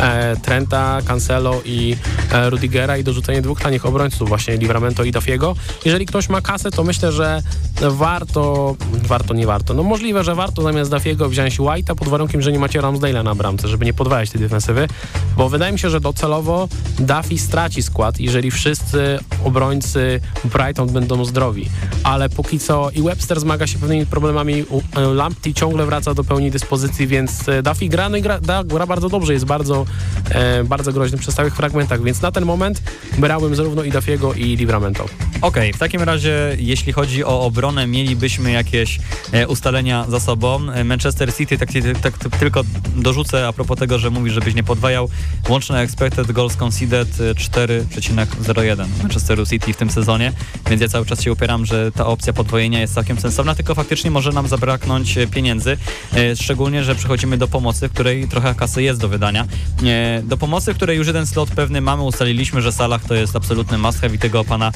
e, 0.00 0.36
Trenta, 0.36 0.98
Cancelo 1.06 1.60
i 1.64 1.96
e, 2.32 2.50
Rudigera 2.50 2.96
i 2.96 3.04
dorzucenie 3.04 3.42
dwóch 3.42 3.60
tanich 3.60 3.86
obrońców, 3.86 4.28
właśnie 4.28 4.56
Livramento 4.56 5.04
i 5.04 5.10
Dafiego. 5.10 5.56
Jeżeli 5.84 6.06
ktoś 6.06 6.28
ma 6.28 6.40
kasę, 6.40 6.70
to 6.70 6.84
myślę, 6.84 7.12
że 7.12 7.42
warto, 7.80 8.76
warto, 8.92 9.34
nie 9.34 9.46
warto. 9.46 9.74
No 9.74 9.82
możliwe, 9.82 10.24
że 10.24 10.34
warto 10.34 10.62
zamiast 10.62 10.90
Dafiego 10.90 11.28
wziąć 11.28 11.58
White'a 11.58 11.94
pod 11.94 12.08
warunkiem, 12.08 12.42
że 12.42 12.52
nie 12.52 12.58
macie 12.58 12.80
Ramsdale'a 12.80 13.24
na 13.24 13.34
bramce, 13.34 13.68
żeby 13.68 13.84
nie 13.84 13.94
podwajać 13.94 14.30
tej 14.30 14.40
defensywy, 14.40 14.88
bo 15.36 15.48
wydaje 15.48 15.72
mi 15.72 15.78
się, 15.78 15.90
że 15.90 16.00
docelowo 16.00 16.68
Duffy 16.98 17.38
straci 17.38 17.82
skład, 17.82 18.20
jeżeli 18.20 18.50
wszyscy 18.50 19.18
obrońcy 19.44 20.20
Brighton 20.44 20.92
będą 20.92 21.24
zdrowi. 21.24 21.68
Ale 22.04 22.28
póki 22.28 22.58
co 22.58 22.90
i 22.90 23.02
Webster 23.02 23.40
zmaga 23.40 23.66
się 23.66 23.78
pewnymi 23.78 24.06
problemami, 24.06 24.64
e, 24.96 25.00
Lamptey 25.00 25.54
ciągle 25.54 25.86
wraca 25.86 26.14
do 26.14 26.24
pełni 26.24 26.50
dyspozycji, 26.50 27.06
więc 27.06 27.48
e, 27.48 27.62
Duffy 27.62 27.88
gra, 27.88 28.08
no 28.08 28.16
i 28.16 28.22
gra, 28.22 28.40
gra 28.64 28.86
bardzo 28.86 29.08
dobrze, 29.08 29.32
jest 29.32 29.44
bardzo, 29.44 29.86
e, 30.30 30.64
bardzo 30.64 30.92
groźny 30.92 31.18
przy 31.18 31.32
stałych 31.32 31.56
fragmentach, 31.56 32.02
więc 32.02 32.22
na 32.22 32.32
ten 32.32 32.44
moment 32.44 32.82
brałem 33.18 33.54
zarówno 33.54 33.82
i 33.82 33.90
Duffiego 33.90 34.34
i 34.34 34.56
Livramento. 34.56 35.06
Okej, 35.42 35.72
w 35.72 35.78
takim 35.78 36.02
razie 36.02 36.56
jeśli 36.58 36.92
chodzi 36.92 37.24
o 37.24 37.40
obronę, 37.40 37.86
mielibyśmy 37.86 38.52
jakieś 38.52 38.98
e, 39.32 39.48
ustalenia 39.48 40.04
za 40.08 40.20
sobą. 40.20 40.70
E, 40.70 40.84
Manchester 40.84 41.34
City, 41.34 41.58
tak, 41.58 41.68
tak, 42.02 42.18
tak 42.18 42.36
tylko 42.36 42.62
dorzucę 42.96 43.48
a 43.48 43.52
propos 43.52 43.78
tego, 43.78 43.98
że 43.98 44.10
mówi, 44.10 44.30
żebyś 44.30 44.54
nie 44.54 44.62
podwajał. 44.62 45.08
Łączne 45.48 45.80
expected 45.80 46.32
goals 46.32 46.56
conceded 46.56 47.08
e, 47.20 47.34
4,01 47.34 48.86
Manchesteru 49.02 49.46
City 49.46 49.72
w 49.72 49.76
tym 49.76 49.90
sezonie, 49.90 50.27
więc 50.70 50.82
ja 50.82 50.88
cały 50.88 51.06
czas 51.06 51.22
się 51.22 51.32
upieram, 51.32 51.66
że 51.66 51.92
ta 51.92 52.06
opcja 52.06 52.32
podwojenia 52.32 52.80
jest 52.80 52.94
całkiem 52.94 53.20
sensowna, 53.20 53.54
tylko 53.54 53.74
faktycznie 53.74 54.10
może 54.10 54.32
nam 54.32 54.48
zabraknąć 54.48 55.18
e, 55.18 55.26
pieniędzy, 55.26 55.76
e, 56.14 56.36
szczególnie, 56.36 56.84
że 56.84 56.94
przechodzimy 56.94 57.38
do 57.38 57.48
pomocy, 57.48 57.88
w 57.88 57.92
której 57.92 58.28
trochę 58.28 58.54
kasy 58.54 58.82
jest 58.82 59.00
do 59.00 59.08
wydania. 59.08 59.46
E, 59.86 60.22
Do 60.22 60.36
pomocy, 60.36 60.74
w 60.74 60.76
której 60.76 60.96
już 60.96 61.06
jeden 61.06 61.26
slot 61.26 61.50
pewny 61.50 61.80
mamy, 61.80 62.02
ustaliliśmy, 62.02 62.62
że 62.62 62.72
Salah 62.72 63.04
to 63.04 63.14
jest 63.14 63.36
absolutny 63.36 63.78
must 63.78 64.00
have 64.00 64.14
i 64.14 64.18
tego 64.18 64.44
pana 64.44 64.72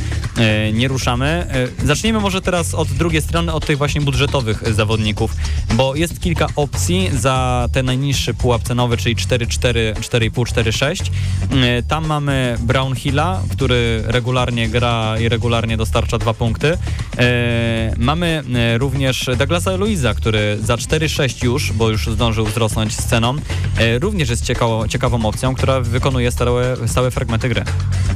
nie 0.73 0.89
ruszamy. 0.89 1.47
Zacznijmy 1.85 2.21
może 2.21 2.41
teraz 2.41 2.75
od 2.75 2.89
drugiej 2.89 3.23
strony, 3.23 3.53
od 3.53 3.67
tych 3.67 3.79
właśnie 3.79 4.01
budżetowych 4.01 4.75
zawodników, 4.75 5.35
bo 5.75 5.95
jest 5.95 6.21
kilka 6.21 6.47
opcji 6.57 7.11
za 7.13 7.69
ten 7.73 7.87
najniższy 7.87 8.35
pułap 8.35 8.63
cenowy, 8.63 8.97
czyli 8.97 9.17
4,4, 9.17 9.95
4,5, 9.95 10.31
4,6. 10.31 11.11
E, 11.51 11.83
Tam 11.83 12.07
mamy 12.07 12.57
Brownhilla, 12.61 13.43
który 13.51 14.03
regularnie 14.07 14.69
gra 14.69 15.19
i 15.21 15.29
regularnie 15.29 15.42
dostarcza 15.77 16.19
dwa 16.19 16.35
punkty. 16.35 16.79
E, 17.19 17.95
Mamy 17.99 18.43
e, 18.55 18.79
również 18.79 19.31
Douglasa 19.39 19.77
Luiza, 19.77 20.15
który 20.15 20.59
za 20.63 20.77
4,6 20.77 21.45
już, 21.45 21.73
bo 21.73 21.91
już 21.91 22.07
zdążył 22.07 22.47
wzrosnąć 22.47 22.97
z 22.97 23.07
ceną, 23.07 23.37
e, 23.79 23.99
również 23.99 24.31
jest 24.31 24.45
ciekawo, 24.45 24.89
ciekawą 24.89 25.27
opcją, 25.27 25.55
która 25.55 25.81
wykonuje 25.81 26.31
stałe, 26.31 26.77
stałe 26.87 27.11
fragmenty 27.11 27.49
gry. 27.49 27.65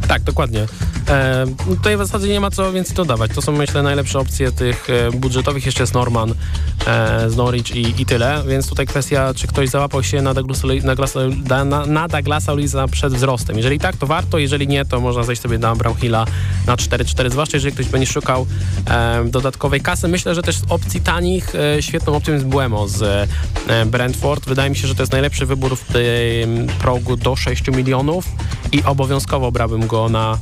Tak, 0.09 0.23
dokładnie. 0.23 0.67
E, 1.09 1.47
tutaj 1.65 1.97
w 1.97 1.99
zasadzie 1.99 2.29
nie 2.29 2.41
ma 2.41 2.51
co 2.51 2.73
więcej 2.73 2.97
dodawać. 2.97 3.31
To 3.35 3.43
są, 3.43 3.53
myślę, 3.53 3.83
najlepsze 3.83 4.19
opcje 4.19 4.53
tych 4.53 4.91
e, 4.91 5.11
budżetowych. 5.11 5.67
Jeszcze 5.67 5.83
jest 5.83 5.95
Norman 5.95 6.35
e, 6.87 7.31
z 7.31 7.37
Norwich 7.37 7.77
i, 7.77 8.03
i 8.03 8.07
tyle, 8.07 8.43
więc 8.49 8.69
tutaj 8.69 8.87
kwestia, 8.87 9.35
czy 9.35 9.47
ktoś 9.47 9.69
załapał 9.69 10.03
się 10.03 10.23
na 10.23 10.35
Douglasa, 10.35 11.19
na, 11.49 11.65
na, 11.65 11.87
na 11.87 12.09
Douglasa 12.09 12.53
Luiza 12.53 12.89
przed 12.89 13.15
wzrostem. 13.15 13.57
Jeżeli 13.57 13.79
tak, 13.79 13.97
to 13.97 14.07
warto, 14.07 14.39
jeżeli 14.39 14.69
nie, 14.69 14.85
to 14.85 15.01
można 15.01 15.23
zejść 15.23 15.43
sobie 15.43 15.59
na 15.59 15.77
Brownhilla 15.77 16.27
na 16.67 16.77
4-4, 17.07 17.31
zwłaszcza 17.31 17.57
jeżeli 17.57 17.75
ktoś 17.75 17.89
będzie 17.89 18.07
szukał 18.07 18.47
e, 18.91 19.25
dodatkowej 19.25 19.81
kasy. 19.81 20.09
Myślę, 20.09 20.35
że 20.35 20.43
też 20.43 20.57
z 20.57 20.65
opcji 20.69 21.01
tanich 21.01 21.55
e, 21.55 21.83
świetną 21.83 22.17
opcją 22.17 22.35
jest 22.35 22.47
Buemo 22.47 22.89
z 22.89 23.03
e, 23.69 23.87
Brentford. 23.87 24.47
Wydaje 24.47 24.71
mi 24.71 24.77
się, 24.77 24.89
że 24.89 24.95
to 24.95 25.03
jest 25.03 25.13
najlepszy 25.13 25.47
wybór 25.47 25.77
w 25.77 25.93
tym 25.93 26.67
progu 26.79 27.17
do 27.17 27.37
6 27.37 27.69
milionów 27.69 28.25
i 28.73 28.83
obowiązkowo 28.83 29.53
brałbym 29.53 29.87
go 29.87 30.09
na 30.09 30.39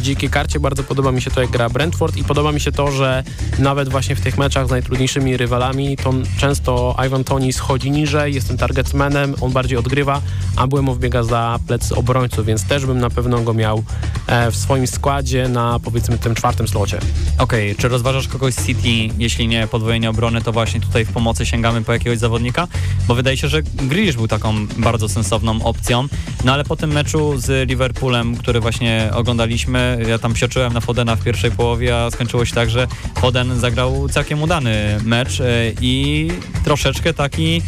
dzikiej 0.00 0.30
karcie. 0.30 0.60
Bardzo 0.60 0.82
podoba 0.82 1.12
mi 1.12 1.22
się 1.22 1.30
to, 1.30 1.40
jak 1.40 1.50
gra 1.50 1.70
Brentford 1.70 2.16
i 2.16 2.24
podoba 2.24 2.52
mi 2.52 2.60
się 2.60 2.72
to, 2.72 2.90
że 2.90 3.24
nawet 3.58 3.88
właśnie 3.88 4.16
w 4.16 4.20
tych 4.20 4.38
meczach 4.38 4.66
z 4.66 4.70
najtrudniejszymi 4.70 5.36
rywalami 5.36 5.96
to 5.96 6.12
często 6.38 6.96
Ivan 7.06 7.24
Toni 7.24 7.52
schodzi 7.52 7.90
niżej, 7.90 8.34
jest 8.34 8.48
tym 8.48 8.56
targetmanem, 8.56 9.34
on 9.40 9.52
bardziej 9.52 9.78
odgrywa, 9.78 10.22
a 10.56 10.66
Buemo 10.66 10.94
wbiega 10.94 11.22
za 11.22 11.58
plecy 11.66 11.94
obrońców, 11.94 12.46
więc 12.46 12.64
też 12.64 12.86
bym 12.86 12.98
na 12.98 13.10
pewno 13.10 13.40
go 13.40 13.54
miał 13.54 13.84
e, 14.26 14.50
w 14.50 14.56
swoim 14.56 14.86
składzie 14.86 15.48
na 15.48 15.78
powiedzmy 15.78 16.18
tym 16.18 16.34
czwartym 16.34 16.68
slocie. 16.68 16.98
Okej, 17.38 17.76
czy 17.76 17.88
rozważasz 17.88 18.28
kogoś 18.28 18.54
z 18.54 18.66
City? 18.66 19.14
Jeśli 19.18 19.48
nie 19.48 19.66
podwojenie 19.66 20.10
obrony, 20.10 20.42
to 20.42 20.52
właśnie 20.52 20.80
tutaj 20.80 21.04
w 21.04 21.12
pomocy 21.12 21.46
sięgamy 21.46 21.82
po 21.82 21.92
jakiegoś 21.92 22.18
zawodnika? 22.18 22.68
Bo 23.08 23.14
wydaje 23.14 23.36
się, 23.36 23.48
że 23.48 23.62
Grealish 23.62 24.16
był 24.16 24.28
taką 24.28 24.66
bardzo 24.66 25.08
sensowną 25.08 25.64
opcją. 25.64 26.08
No 26.44 26.52
ale 26.52 26.64
po 26.64 26.76
tym 26.76 26.92
meczu 26.92 27.38
z 27.38 27.68
Liverpoolem, 27.68 28.36
który 28.36 28.60
właśnie 28.60 29.10
oglądaliśmy, 29.14 29.63
ja 30.08 30.18
tam 30.18 30.34
psioczyłem 30.34 30.72
na 30.72 30.80
Fodena 30.80 31.16
w 31.16 31.24
pierwszej 31.24 31.50
połowie, 31.50 31.96
a 31.96 32.10
skończyło 32.10 32.44
się 32.44 32.54
tak, 32.54 32.70
że 32.70 32.86
Foden 33.14 33.60
zagrał 33.60 34.08
całkiem 34.08 34.42
udany 34.42 34.98
mecz 35.04 35.40
e, 35.40 35.44
i 35.80 36.28
troszeczkę 36.64 37.14
taki 37.14 37.62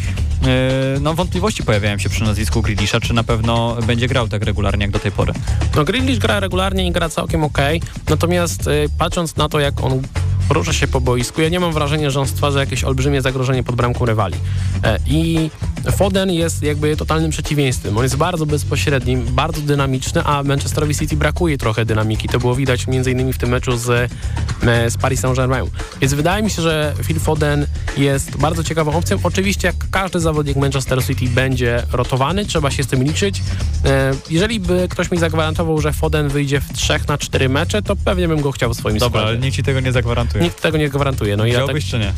e, 0.47 1.01
no 1.01 1.15
wątpliwości 1.15 1.63
pojawiają 1.63 1.99
się 1.99 2.09
przy 2.09 2.25
nazwisku 2.25 2.63
Grealisha, 2.63 3.01
czy 3.01 3.15
na 3.15 3.25
pewno 3.25 3.77
będzie 3.87 4.09
grał 4.09 4.29
tak 4.29 4.43
regularnie 4.43 4.85
jak 4.85 4.91
do 4.91 4.99
tej 4.99 5.13
pory. 5.13 5.33
No 5.77 5.85
Grealish 5.85 6.19
gra 6.19 6.41
regularnie 6.41 6.87
i 6.87 6.93
gra 6.93 7.09
całkiem 7.09 7.45
okej, 7.45 7.83
natomiast 8.09 8.67
y, 8.67 8.89
patrząc 8.99 9.37
na 9.37 9.49
to, 9.49 9.61
jak 9.61 9.85
on 9.85 10.03
porusza 10.49 10.73
się 10.73 10.89
po 10.89 11.01
boisku, 11.01 11.43
ja 11.43 11.49
nie 11.49 11.61
mam 11.61 11.73
wrażenia, 11.73 12.11
że 12.11 12.21
on 12.21 12.27
stwarza 12.27 12.61
jakieś 12.61 12.85
olbrzymie 12.85 13.23
zagrożenie 13.23 13.63
pod 13.63 13.77
bramką 13.77 14.05
rywali. 14.05 14.35
E, 14.85 14.99
I 15.07 15.51
Foden 15.93 16.31
jest 16.33 16.63
jakby 16.63 16.97
totalnym 16.97 17.31
przeciwieństwem. 17.31 17.97
On 17.97 18.03
jest 18.03 18.17
bardzo 18.17 18.47
bezpośredni, 18.47 19.17
bardzo 19.17 19.61
dynamiczny, 19.61 20.23
a 20.25 20.43
Manchesterowi 20.43 20.95
City 20.95 21.17
brakuje 21.17 21.59
trochę 21.59 21.85
dynamiki. 21.85 22.29
To 22.29 22.39
było 22.39 22.55
widać 22.55 22.87
innymi 22.93 23.33
w 23.33 23.39
tym 23.39 23.49
meczu 23.51 23.77
z, 23.77 23.89
e, 23.91 24.91
z 24.91 24.97
Paris 24.97 25.21
Saint-Germain. 25.21 25.67
Więc 26.01 26.15
wydaje 26.15 26.43
mi 26.43 26.51
się, 26.51 26.63
że 26.63 26.93
Phil 27.05 27.21
Foden 27.21 27.67
jest 27.97 28.37
bardzo 28.37 28.65
ciekawą 28.65 28.93
opcją. 28.97 29.19
Oczywiście 29.23 29.67
jak 29.67 29.77
każdy 29.91 30.21
zawodnik 30.21 30.57
Manchester 30.57 31.05
City 31.07 31.29
będzie 31.29 31.83
rotowany, 31.93 32.45
trzeba 32.47 32.71
się 32.71 32.83
z 32.83 32.87
tym 32.87 33.03
liczyć. 33.05 33.43
E, 33.85 34.13
Jeżeli 34.31 34.61
by 34.61 34.87
ktoś 34.91 35.11
mi 35.11 35.19
zagwarantował, 35.19 35.81
że 35.81 35.93
Foden 35.93 36.29
wyjdzie 36.29 36.61
w 36.61 36.73
3 36.73 36.95
na 37.09 37.19
4 37.19 37.49
mecze, 37.49 37.83
to 37.83 37.97
pewnie 37.97 38.29
bym 38.29 38.41
go 38.41 38.53
chciał 38.53 38.75
w 38.75 38.77
swoim 38.77 38.99
Dobra, 38.99 39.21
ale 39.21 39.31
składzie. 39.31 39.45
nikt 39.47 39.57
ci 39.57 39.63
tego 39.63 39.81
nie 39.81 39.93
zagwarantuje. 39.93 40.45
Nikt 40.45 40.63
tego 40.63 40.79
nie 40.79 40.89
gwarantuje. 40.89 41.37
No 41.37 41.47
i 41.47 41.49
ja 41.49 41.55
tak, 41.55 41.65
Wziąłbyś 41.65 41.91
czy 41.91 41.99
nie? 41.99 42.13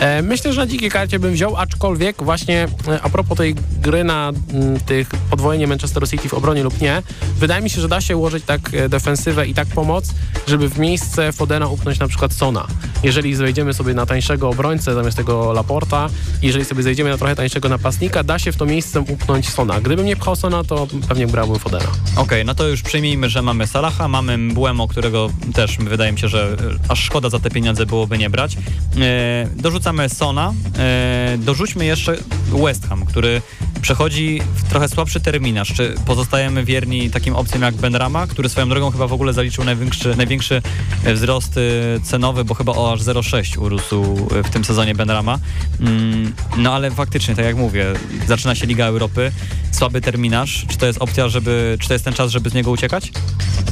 E, 0.00 0.22
myślę, 0.22 0.52
że 0.52 0.60
na 0.60 0.66
dzikiej 0.66 0.90
karcie 0.90 1.18
bym 1.18 1.32
wziął, 1.32 1.56
aczkolwiek 1.56 2.22
właśnie 2.22 2.68
a 3.02 3.08
propos 3.14 3.38
tej 3.38 3.54
gry 3.80 4.04
na 4.04 4.28
m, 4.28 4.80
tych 4.86 5.08
podwojenie 5.08 5.66
Manchester 5.66 6.08
City 6.08 6.28
w 6.28 6.34
obronie 6.34 6.62
lub 6.62 6.80
nie, 6.80 7.02
wydaje 7.38 7.62
mi 7.62 7.70
się, 7.70 7.80
że 7.80 7.88
da 7.88 8.00
się 8.00 8.16
ułożyć 8.16 8.44
tak 8.44 8.74
e, 8.74 8.88
defensywę 8.88 9.46
i 9.46 9.54
tak 9.54 9.68
pomoc, 9.68 10.14
żeby 10.46 10.68
w 10.68 10.78
miejsce 10.78 11.32
Fodena 11.32 11.68
upchnąć 11.68 11.98
na 11.98 12.08
przykład 12.08 12.32
Sona. 12.32 12.66
Jeżeli 13.02 13.34
zejdziemy 13.34 13.74
sobie 13.74 13.94
na 13.94 14.06
tańszego 14.06 14.48
obrońcę 14.48 14.94
zamiast 14.94 15.16
tego 15.16 15.52
Laporta, 15.52 16.08
jeżeli 16.42 16.64
sobie 16.64 16.82
zejdziemy 16.82 17.10
na 17.10 17.18
trochę 17.18 17.36
tańszego 17.36 17.68
napastnika, 17.68 18.22
da 18.22 18.38
się 18.38 18.52
w 18.52 18.56
to 18.56 18.66
miejsce 18.66 19.00
upchnąć 19.00 19.48
Sona. 19.48 19.80
Gdybym 19.80 20.06
nie 20.06 20.16
pchał 20.16 20.36
Sona, 20.36 20.64
to 20.64 20.86
pewnie 21.08 21.26
brałbym 21.26 21.58
Fodena. 21.58 21.88
Okej, 22.16 22.44
no 22.44 22.54
to 22.54 22.68
już 22.68 22.82
przyjmijmy, 22.82 23.30
że 23.30 23.42
mamy 23.42 23.66
Salaha, 23.66 24.08
mamy 24.08 24.38
Mbuemo, 24.38 24.88
którego 24.88 25.30
też 25.54 25.78
wydaje 25.78 26.12
mi 26.12 26.18
się, 26.18 26.28
że 26.28 26.56
e, 26.88 26.90
aż 26.90 27.02
szkoda 27.02 27.30
za 27.30 27.38
te 27.38 27.50
pieniądze 27.50 27.86
byłoby 27.86 28.18
nie 28.18 28.30
brać. 28.30 28.56
E, 28.56 29.48
dorzucamy 29.56 30.08
Sona, 30.08 30.52
e, 30.78 31.38
dorzućmy 31.38 31.84
jeszcze 31.84 32.16
West 32.64 32.88
Ham, 32.88 33.03
który 33.04 33.42
przechodzi 33.82 34.40
w 34.54 34.68
trochę 34.68 34.88
słabszy 34.88 35.20
terminarz. 35.20 35.72
Czy 35.72 35.94
pozostajemy 36.06 36.64
wierni 36.64 37.10
takim 37.10 37.36
opcjom 37.36 37.62
jak 37.62 37.74
Benrama, 37.74 38.26
który 38.26 38.48
swoją 38.48 38.68
drogą 38.68 38.90
chyba 38.90 39.06
w 39.06 39.12
ogóle 39.12 39.32
zaliczył 39.32 39.64
największy, 39.64 40.16
największy 40.16 40.62
e, 41.04 41.14
wzrost 41.14 41.56
e, 41.56 41.60
cenowy, 42.00 42.44
bo 42.44 42.54
chyba 42.54 42.72
o 42.72 42.92
aż 42.92 43.00
0,6 43.00 43.62
urósł 43.62 44.26
e, 44.36 44.42
w 44.42 44.50
tym 44.50 44.64
sezonie 44.64 44.94
Benrama. 44.94 45.38
Mm, 45.80 46.32
no 46.56 46.74
ale 46.74 46.90
faktycznie, 46.90 47.34
tak 47.34 47.44
jak 47.44 47.56
mówię, 47.56 47.86
zaczyna 48.26 48.54
się 48.54 48.66
Liga 48.66 48.86
Europy, 48.86 49.32
słaby 49.74 50.00
terminarz. 50.00 50.66
Czy 50.68 50.78
to 50.78 50.86
jest 50.86 51.02
opcja, 51.02 51.28
żeby, 51.28 51.76
czy 51.80 51.88
to 51.88 51.94
jest 51.94 52.04
ten 52.04 52.14
czas, 52.14 52.30
żeby 52.30 52.50
z 52.50 52.54
niego 52.54 52.70
uciekać? 52.70 53.12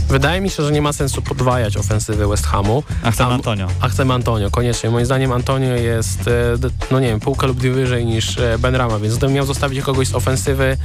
Wydaje 0.08 0.40
mi 0.40 0.50
się, 0.50 0.62
że 0.62 0.72
nie 0.72 0.82
ma 0.82 0.92
sensu 0.92 1.22
podwajać 1.22 1.76
ofensywy 1.76 2.26
West 2.26 2.46
Hamu. 2.46 2.82
A 3.02 3.10
chcemy 3.10 3.32
Antonio. 3.32 3.68
A 3.80 3.88
chcemy 3.88 4.14
Antonio, 4.14 4.50
koniecznie. 4.50 4.90
Moim 4.90 5.06
zdaniem 5.06 5.32
Antonio 5.32 5.74
jest, 5.74 6.28
e, 6.28 6.70
no 6.90 7.00
nie 7.00 7.06
wiem, 7.06 7.20
półkę 7.20 7.46
lub 7.46 7.58
dwie 7.58 7.70
wyżej 7.70 8.06
niż 8.06 8.38
e, 8.38 8.58
Benrama, 8.58 8.98
więc 8.98 9.16
gdybym 9.16 9.34
miał 9.34 9.46
zostawić 9.46 9.84
kogoś 9.84 10.08
z 10.08 10.14
ofensywy 10.14 10.76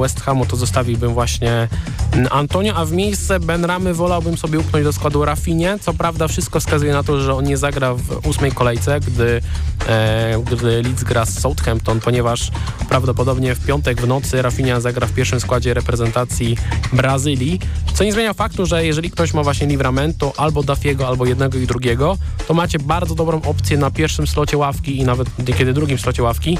West 0.00 0.20
Hamu, 0.20 0.46
to 0.46 0.56
zostawiłbym 0.56 1.14
właśnie 1.14 1.68
Antonio, 2.30 2.74
a 2.74 2.84
w 2.84 2.92
miejsce 2.92 3.40
Benramy 3.40 3.94
wolałbym 3.94 4.36
sobie 4.36 4.58
upchnąć 4.58 4.84
do 4.84 4.92
składu 4.92 5.24
Rafinie. 5.24 5.78
Co 5.80 5.94
prawda 5.94 6.28
wszystko 6.28 6.60
wskazuje 6.60 6.92
na 6.92 7.02
to, 7.02 7.20
że 7.20 7.34
on 7.34 7.44
nie 7.44 7.56
zagra 7.56 7.94
w 7.94 8.26
ósmej 8.26 8.52
kolejce, 8.52 9.00
gdy, 9.00 9.40
e, 9.88 10.42
gdy 10.50 10.82
Leeds 10.82 11.04
gra 11.04 11.26
z 11.26 11.40
Southampton, 11.40 12.00
ponieważ 12.00 12.50
prawdopodobnie 12.88 13.54
w 13.54 13.66
piątek 13.66 14.00
w 14.00 14.06
nocy 14.06 14.42
Rafinha 14.42 14.80
zagra 14.80 15.06
w 15.06 15.12
pierwszym 15.12 15.40
składzie 15.40 15.74
reprezentacji 15.74 16.56
Brazylii, 16.92 17.60
co 17.94 18.04
nie 18.04 18.12
zmienia 18.12 18.34
faktu, 18.34 18.66
że 18.66 18.86
jeżeli 18.86 19.10
ktoś 19.10 19.34
ma 19.34 19.42
właśnie 19.42 19.66
Livramento 19.66 20.32
albo 20.36 20.62
Dafiego, 20.62 21.08
albo 21.08 21.26
jednego 21.26 21.58
i 21.58 21.66
drugiego, 21.66 22.18
to 22.48 22.54
macie 22.54 22.78
bardzo 22.78 23.14
dobrą 23.14 23.42
opcję 23.42 23.78
na 23.78 23.90
pierwszym 23.90 24.26
slocie 24.26 24.56
ławki 24.56 24.98
i 24.98 25.04
nawet 25.04 25.48
niekiedy 25.48 25.72
drugim 25.72 25.98
slocie 25.98 26.22
ławki, 26.22 26.58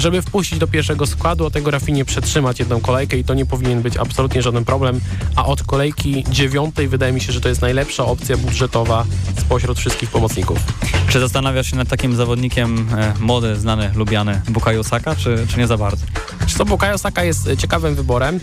żeby 0.00 0.22
wpuścić 0.22 0.58
do 0.58 0.66
pierwszego 0.66 1.06
składu, 1.06 1.46
a 1.46 1.50
tego 1.50 1.70
Rafinie 1.70 2.04
przetrzymać 2.04 2.58
jedną 2.58 2.80
kolejkę 2.80 3.16
i 3.16 3.24
to 3.24 3.34
nie 3.34 3.46
powinien 3.46 3.82
być 3.82 3.96
absolutnie 3.96 4.42
żaden 4.42 4.64
problem, 4.64 5.00
a 5.36 5.46
od 5.46 5.62
kolejki 5.62 6.24
dziewiątej 6.30 6.88
wydaje 6.88 7.12
mi 7.12 7.20
się, 7.20 7.32
że 7.32 7.40
to 7.40 7.48
jest 7.48 7.60
najlepsza 7.60 8.04
opcja 8.04 8.36
budżetowa 8.36 9.04
spośród 9.38 9.78
wszystkich 9.78 10.10
pomocników. 10.10 10.58
Czy 11.08 11.20
zastanawiasz 11.20 11.70
się 11.70 11.76
nad 11.76 11.88
takim 11.88 12.16
zawodnikiem 12.16 12.86
e, 12.98 13.14
młody, 13.20 13.56
znany, 13.56 13.90
lubiany 13.94 14.42
Bukayo 14.48 14.84
Saka, 14.84 15.16
czy, 15.16 15.46
czy 15.48 15.58
nie 15.58 15.66
za 15.66 15.76
bardzo? 15.76 16.06
Czy 16.46 16.58
to 16.58 16.64
Bukayo 16.64 16.98
Saka 16.98 17.24
jest 17.24 17.48
e, 17.48 17.56
ciekawym 17.56 17.94
wyborem, 17.94 18.40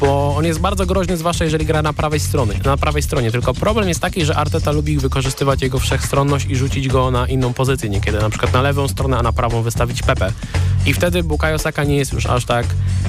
bo 0.00 0.36
on 0.36 0.44
jest 0.44 0.60
bardzo 0.60 0.86
groźny, 0.86 1.16
zwłaszcza 1.16 1.44
jeżeli 1.44 1.66
gra 1.66 1.82
na 1.82 1.92
prawej 1.92 2.20
stronie. 2.20 2.60
Na 2.64 2.76
prawej 2.76 3.02
stronie. 3.02 3.30
Tylko 3.30 3.54
problem 3.54 3.88
jest 3.88 4.00
taki, 4.00 4.24
że 4.24 4.36
Arteta 4.36 4.70
lubi 4.70 4.98
wykorzystywać 4.98 5.62
jego 5.62 5.78
wszechstronność 5.78 6.46
i 6.46 6.56
rzucić 6.56 6.88
go 6.88 7.10
na 7.10 7.26
inną 7.26 7.52
pozycję 7.52 7.90
niekiedy, 7.90 8.18
na 8.18 8.30
przykład 8.30 8.52
na 8.52 8.62
lewą 8.62 8.88
stronę, 8.88 9.18
a 9.18 9.22
na 9.22 9.32
prawą 9.32 9.62
wystawić 9.62 10.02
Pepe. 10.02 10.32
I 10.86 10.94
wtedy 10.94 11.22
Bukayo 11.22 11.58
Saka 11.58 11.84
nie 11.84 11.96
jest 11.96 12.12
już 12.12 12.26
aż 12.26 12.44
tak 12.44 12.66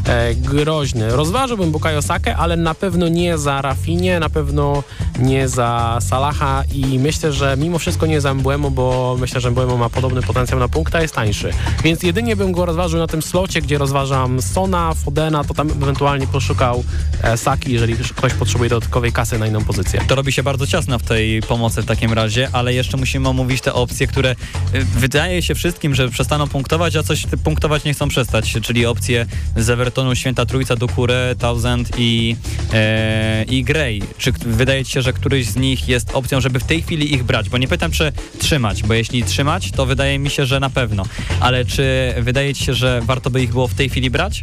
e, 0.07 0.36
groźny. 0.36 1.10
Rozważyłbym 1.10 1.71
Bukayo 1.71 2.01
Sakę, 2.01 2.36
ale 2.38 2.57
na 2.57 2.75
pewno 2.75 3.07
nie 3.07 3.38
za 3.38 3.62
Rafinie, 3.62 4.19
na 4.19 4.29
pewno 4.29 4.84
nie 5.19 5.47
za 5.47 5.97
Salaha 6.01 6.63
i 6.73 6.99
myślę, 6.99 7.34
że 7.34 7.57
mimo 7.57 7.79
wszystko 7.79 8.05
nie 8.05 8.21
za 8.21 8.34
Mbuemo, 8.34 8.71
bo 8.71 9.17
myślę, 9.19 9.41
że 9.41 9.51
Mbuemo 9.51 9.77
ma 9.77 9.89
podobny 9.89 10.21
potencjał 10.21 10.60
na 10.60 10.67
punkt, 10.67 10.95
a 10.95 11.01
jest 11.01 11.15
tańszy. 11.15 11.51
Więc 11.84 12.03
jedynie 12.03 12.36
bym 12.36 12.51
go 12.51 12.65
rozważył 12.65 12.99
na 12.99 13.07
tym 13.07 13.21
slocie, 13.21 13.62
gdzie 13.62 13.77
rozważam 13.77 14.41
Sona, 14.41 14.93
Fodena, 14.93 15.43
to 15.43 15.53
tam 15.53 15.69
ewentualnie 15.69 16.27
poszukał 16.27 16.84
e, 17.23 17.38
Saki, 17.38 17.73
jeżeli 17.73 17.95
ktoś 17.95 18.34
potrzebuje 18.34 18.69
dodatkowej 18.69 19.12
kasy 19.12 19.39
na 19.39 19.47
inną 19.47 19.63
pozycję. 19.63 20.01
To 20.07 20.15
robi 20.15 20.31
się 20.31 20.43
bardzo 20.43 20.67
ciasno 20.67 20.99
w 20.99 21.03
tej 21.03 21.41
pomocy 21.41 21.81
w 21.81 21.86
takim 21.86 22.13
razie, 22.13 22.49
ale 22.51 22.73
jeszcze 22.73 22.97
musimy 22.97 23.29
omówić 23.29 23.62
te 23.62 23.73
opcje, 23.73 24.07
które 24.07 24.31
y, 24.75 24.86
wydaje 24.86 25.41
się 25.41 25.55
wszystkim, 25.55 25.95
że 25.95 26.10
przestaną 26.10 26.47
punktować, 26.47 26.95
a 26.95 27.03
coś 27.03 27.25
punktować 27.62 27.84
nie 27.84 27.93
chcą 27.93 28.08
przestać, 28.08 28.54
czyli 28.62 28.86
opcje 28.86 29.26
z 29.56 29.69
Evertonu 29.69 30.15
Święta 30.15 30.45
Trójca, 30.45 30.76
Dukurę, 30.76 31.36
Thousand 31.39 31.89
i, 31.97 32.36
e, 32.74 33.43
i 33.43 33.63
Grey. 33.63 34.02
Czy 34.17 34.32
wydaje 34.32 34.86
ci 34.86 34.91
się, 34.91 35.02
że 35.02 35.13
któryś 35.13 35.45
z 35.45 35.56
nich 35.56 35.88
jest 35.88 36.12
opcją, 36.13 36.41
żeby 36.41 36.60
w 36.60 36.63
tej 36.63 36.82
chwili 36.82 37.13
ich 37.13 37.24
brać? 37.24 37.50
Bo 37.50 37.58
nie 37.58 37.67
pytam, 37.67 37.91
czy 37.91 38.12
trzymać, 38.39 38.84
bo 38.84 38.93
jeśli 38.93 39.24
trzymać, 39.24 39.71
to 39.71 39.86
wydaje 39.86 40.19
mi 40.19 40.30
się, 40.30 40.45
że 40.45 40.60
na 40.60 40.69
pewno. 40.69 41.06
Ale 41.39 41.65
czy 41.65 42.13
wydaje 42.21 42.54
ci 42.54 42.65
się, 42.65 42.74
że 42.74 43.02
warto 43.04 43.30
by 43.30 43.43
ich 43.43 43.52
było 43.52 43.67
w 43.67 43.74
tej 43.74 43.89
chwili 43.89 44.10
brać? 44.10 44.41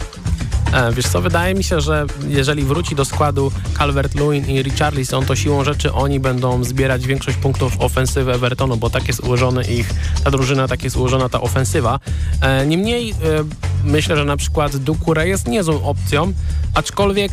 E, 0.72 0.92
wiesz 0.92 1.08
co, 1.08 1.20
wydaje 1.20 1.54
mi 1.54 1.64
się, 1.64 1.80
że 1.80 2.06
jeżeli 2.28 2.64
wróci 2.64 2.94
do 2.94 3.04
składu 3.04 3.52
Calvert-Lewin 3.78 4.48
i 4.48 4.62
Richarlison, 4.62 5.24
to 5.24 5.36
siłą 5.36 5.64
rzeczy 5.64 5.92
oni 5.92 6.20
będą 6.20 6.64
zbierać 6.64 7.06
większość 7.06 7.36
punktów 7.36 7.80
ofensywy 7.80 8.32
Evertonu, 8.32 8.76
bo 8.76 8.90
tak 8.90 9.08
jest 9.08 9.20
ułożony 9.20 9.64
ich, 9.64 9.90
ta 10.24 10.30
drużyna, 10.30 10.68
tak 10.68 10.84
jest 10.84 10.96
ułożona 10.96 11.28
ta 11.28 11.40
ofensywa. 11.40 12.00
E, 12.40 12.66
niemniej 12.66 13.10
e, 13.10 13.14
myślę, 13.84 14.16
że 14.16 14.24
na 14.24 14.36
przykład 14.36 14.76
Dukure 14.76 15.28
jest 15.28 15.48
niezłą 15.48 15.84
opcją, 15.84 16.32
aczkolwiek 16.74 17.32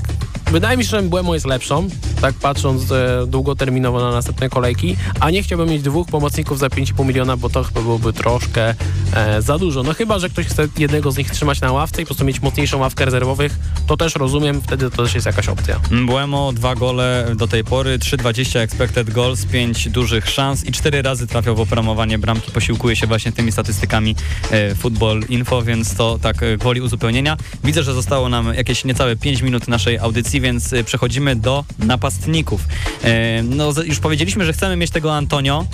wydaje 0.51 0.77
mi 0.77 0.84
się, 0.84 0.89
że 0.89 1.01
Błemo 1.01 1.34
jest 1.34 1.45
lepszą, 1.45 1.88
tak 2.21 2.36
patrząc 2.36 2.91
e, 2.91 3.27
długoterminowo 3.27 3.99
na 3.99 4.12
następne 4.12 4.49
kolejki, 4.49 4.95
a 5.19 5.31
nie 5.31 5.43
chciałbym 5.43 5.69
mieć 5.69 5.81
dwóch 5.81 6.08
pomocników 6.08 6.60
za 6.60 6.67
5,5 6.67 7.05
miliona, 7.05 7.38
bo 7.38 7.49
to 7.49 7.63
chyba 7.63 7.81
byłoby 7.81 8.13
troszkę 8.13 8.75
e, 9.13 9.41
za 9.41 9.58
dużo. 9.58 9.84
No 9.84 9.93
chyba, 9.93 10.19
że 10.19 10.29
ktoś 10.29 10.45
chce 10.45 10.67
jednego 10.77 11.12
z 11.12 11.17
nich 11.17 11.31
trzymać 11.31 11.62
na 11.62 11.71
ławce 11.71 12.01
i 12.01 12.05
po 12.05 12.08
prostu 12.08 12.25
mieć 12.25 12.41
mocniejszą 12.41 12.79
ławkę 12.79 13.05
rezerwowych, 13.05 13.55
to 13.88 13.97
też 13.97 14.15
rozumiem, 14.15 14.62
wtedy 14.62 14.89
to 14.89 15.03
też 15.03 15.15
jest 15.15 15.25
jakaś 15.25 15.47
opcja. 15.47 15.79
Błemo, 16.05 16.53
dwa 16.53 16.75
gole 16.75 17.31
do 17.36 17.47
tej 17.47 17.63
pory, 17.63 17.99
3,20 17.99 18.60
expected 18.60 19.10
goals, 19.10 19.45
5 19.45 19.89
dużych 19.89 20.29
szans 20.29 20.65
i 20.65 20.71
4 20.71 21.01
razy 21.01 21.27
trafiał 21.27 21.55
w 21.55 21.60
opromowanie 21.60 22.17
bramki, 22.17 22.51
posiłkuje 22.51 22.95
się 22.95 23.08
właśnie 23.08 23.31
tymi 23.31 23.51
statystykami 23.51 24.15
e, 24.51 24.75
Football 24.75 25.21
Info, 25.29 25.62
więc 25.62 25.95
to 25.95 26.19
tak 26.21 26.35
e, 26.43 26.58
gwoli 26.58 26.82
uzupełnienia. 26.82 27.38
Widzę, 27.63 27.84
że 27.84 27.93
zostało 27.93 28.30
nam 28.30 28.54
jakieś 28.54 28.86
niecałe 28.86 29.15
5 29.15 29.41
minut 29.41 29.67
naszej 29.67 29.98
audycji, 29.98 30.41
więc 30.41 30.74
e, 30.74 30.84
przechodzimy 30.84 31.36
do 31.36 31.63
napastników. 31.80 32.62
E, 33.04 33.43
no 33.43 33.74
już 33.86 34.00
powiedzieliśmy, 34.00 34.45
że 34.45 34.54
chcemy 34.54 34.76
mieć 34.76 34.91
tego 34.91 35.15
Antonio. 35.15 35.65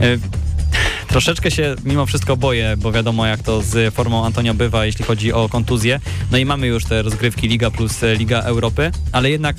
E, 0.00 0.18
Troszeczkę 1.08 1.50
się 1.50 1.76
mimo 1.84 2.06
wszystko 2.06 2.36
boję, 2.36 2.74
bo 2.78 2.92
wiadomo 2.92 3.26
jak 3.26 3.42
to 3.42 3.62
z 3.62 3.94
formą 3.94 4.24
Antonio 4.24 4.54
bywa, 4.54 4.86
jeśli 4.86 5.04
chodzi 5.04 5.32
o 5.32 5.48
kontuzję. 5.48 6.00
No 6.32 6.38
i 6.38 6.44
mamy 6.44 6.66
już 6.66 6.84
te 6.84 7.02
rozgrywki 7.02 7.48
Liga 7.48 7.70
plus 7.70 7.98
Liga 8.18 8.40
Europy, 8.40 8.90
ale 9.12 9.30
jednak 9.30 9.56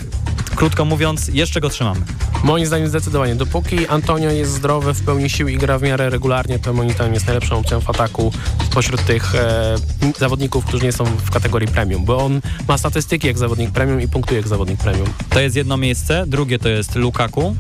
krótko 0.60 0.86
mówiąc, 0.86 1.28
jeszcze 1.28 1.62
go 1.62 1.70
trzymamy. 1.70 2.02
Moim 2.44 2.66
zdaniem 2.66 2.88
zdecydowanie. 2.88 3.36
Dopóki 3.36 3.88
Antonio 3.88 4.32
jest 4.32 4.52
zdrowy, 4.52 4.94
w 4.94 5.04
pełni 5.04 5.30
sił 5.30 5.48
i 5.48 5.58
gra 5.58 5.80
w 5.80 5.82
miarę 5.82 6.10
regularnie, 6.10 6.60
to 6.60 6.74
moim 6.74 6.92
zdaniem 6.92 7.14
jest 7.14 7.26
najlepszą 7.26 7.58
opcją 7.58 7.82
w 7.82 7.90
ataku 7.90 8.32
spośród 8.72 9.06
tych 9.06 9.36
e, 9.36 9.76
zawodników, 10.18 10.66
którzy 10.66 10.86
nie 10.86 10.92
są 10.92 11.06
w 11.06 11.32
kategorii 11.32 11.68
premium, 11.68 12.06
bo 12.06 12.18
on 12.18 12.42
ma 12.68 12.78
statystyki 12.78 13.28
jak 13.28 13.38
zawodnik 13.38 13.72
premium 13.72 14.02
i 14.02 14.08
punktuje 14.08 14.40
jak 14.40 14.48
zawodnik 14.48 14.80
premium. 14.80 15.08
To 15.30 15.40
jest 15.40 15.56
jedno 15.56 15.78
miejsce, 15.78 16.24
drugie 16.28 16.60
to 16.60 16.70
jest 16.70 16.96
Lukaku, 16.96 17.56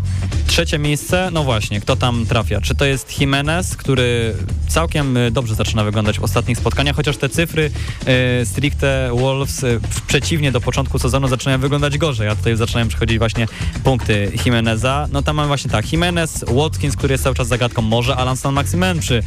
trzecie 0.50 0.80
miejsce, 0.80 1.30
no 1.32 1.44
właśnie, 1.44 1.82
kto 1.82 1.96
tam 1.96 2.26
trafia? 2.26 2.62
Czy 2.62 2.76
to 2.76 2.86
jest 2.86 3.20
Jimenez, 3.20 3.76
który 3.76 4.34
całkiem 4.68 5.18
e, 5.18 5.32
dobrze 5.32 5.56
zaczyna 5.56 5.84
wyglądać 5.84 6.20
w 6.20 6.24
ostatnich 6.24 6.58
spotkaniach, 6.58 6.96
chociaż 6.96 7.18
te 7.18 7.30
cyfry 7.30 7.72
e, 8.06 8.46
stricte 8.46 9.12
Wolves 9.20 9.64
e, 9.64 9.80
przeciwnie 10.08 10.52
do 10.52 10.62
początku 10.62 11.00
sezonu 11.00 11.28
zaczynają 11.28 11.60
wyglądać 11.60 11.98
gorzej, 11.98 12.28
a 12.28 12.36
tutaj 12.36 12.56
zaczynają 12.56 12.89
przychodzić 12.90 13.20
właśnie 13.20 13.48
punkty 13.84 14.32
Jimeneza. 14.46 15.08
No 15.12 15.22
tam 15.22 15.36
mamy 15.36 15.48
właśnie 15.48 15.72
tak, 15.72 15.92
Jimenez, 15.94 16.46
Watkins, 16.48 16.96
który 16.96 17.14
jest 17.14 17.24
cały 17.24 17.36
czas 17.36 17.48
zagadką, 17.48 17.82
może 17.82 18.16
Alan 18.16 18.38
San 18.38 18.54
Maximen 18.54 19.00
przy 19.00 19.24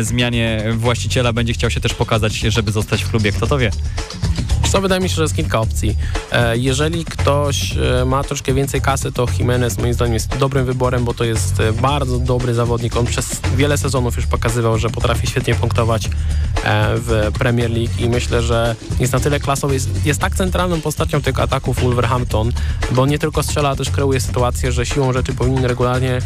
zmianie 0.00 0.64
właściciela 0.76 1.32
będzie 1.32 1.52
chciał 1.52 1.70
się 1.70 1.80
też 1.80 1.94
pokazać, 1.94 2.32
żeby 2.32 2.72
zostać 2.72 3.04
w 3.04 3.10
klubie, 3.10 3.32
kto 3.32 3.46
to 3.46 3.58
wie. 3.58 3.70
Co 4.72 4.80
wydaje 4.80 5.00
mi 5.00 5.08
się, 5.08 5.14
że 5.14 5.22
jest 5.22 5.36
kilka 5.36 5.60
opcji. 5.60 5.96
Jeżeli 6.54 7.04
ktoś 7.04 7.74
ma 8.06 8.24
troszkę 8.24 8.54
więcej 8.54 8.80
kasy, 8.80 9.12
to 9.12 9.26
Jimenez 9.38 9.78
moim 9.78 9.94
zdaniem 9.94 10.14
jest 10.14 10.36
dobrym 10.36 10.66
wyborem, 10.66 11.04
bo 11.04 11.14
to 11.14 11.24
jest 11.24 11.62
bardzo 11.82 12.18
dobry 12.18 12.54
zawodnik. 12.54 12.96
On 12.96 13.06
przez 13.06 13.40
wiele 13.56 13.78
sezonów 13.78 14.16
już 14.16 14.26
pokazywał, 14.26 14.78
że 14.78 14.90
potrafi 14.90 15.26
świetnie 15.26 15.54
punktować 15.54 16.10
w 16.94 17.30
Premier 17.38 17.70
League 17.70 17.92
i 17.98 18.08
myślę, 18.08 18.42
że 18.42 18.76
jest 19.00 19.12
na 19.12 19.20
tyle 19.20 19.40
klasowy, 19.40 19.74
jest, 19.74 20.06
jest 20.06 20.20
tak 20.20 20.34
centralną 20.34 20.80
postacią 20.80 21.22
tych 21.22 21.40
ataków 21.40 21.82
Wolverhampton, 21.82 22.52
bo 22.92 23.06
nie 23.06 23.18
tylko 23.18 23.42
strzela, 23.42 23.76
też 23.76 23.90
kreuje 23.90 24.20
sytuację, 24.20 24.72
że 24.72 24.86
siłą 24.86 25.12
rzeczy 25.12 25.32
powinien 25.32 25.64
regularnie 25.64 26.18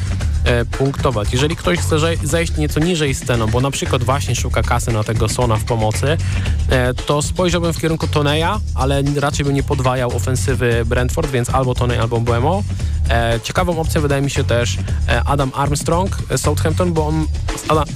e, 0.45 0.65
punktować. 0.65 1.33
Jeżeli 1.33 1.57
ktoś 1.57 1.79
chce 1.79 1.97
zejść 2.23 2.57
nieco 2.57 2.81
niżej 2.81 3.15
sceną, 3.15 3.47
bo 3.47 3.61
na 3.61 3.71
przykład 3.71 4.05
właśnie 4.05 4.37
szuka 4.37 4.63
kasy 4.63 4.93
na 4.93 5.05
tego 5.05 5.29
Sona 5.29 5.57
w 5.57 5.65
pomocy, 5.65 6.17
e, 6.71 6.95
to 6.95 7.23
spojrzałbym 7.23 7.73
w 7.73 7.81
kierunku 7.81 8.07
Toneja, 8.35 8.61
ale 8.75 9.03
raczej 9.21 9.45
bym 9.45 9.55
nie 9.55 9.63
podwajał 9.63 10.17
ofensywy 10.17 10.85
Brentford, 10.87 11.31
więc 11.31 11.51
albo 11.51 11.75
Tonej, 11.75 11.99
albo 11.99 12.21
Buemo. 12.21 12.63
E, 13.11 13.41
ciekawą 13.43 13.81
opcją 13.81 14.01
wydaje 14.01 14.23
mi 14.23 14.31
się 14.31 14.45
też 14.45 14.79
e, 15.09 15.25
Adam 15.25 15.51
Armstrong 15.55 16.19
e, 16.31 16.39
Southampton, 16.39 16.93
bo 16.93 17.07
on, 17.07 17.27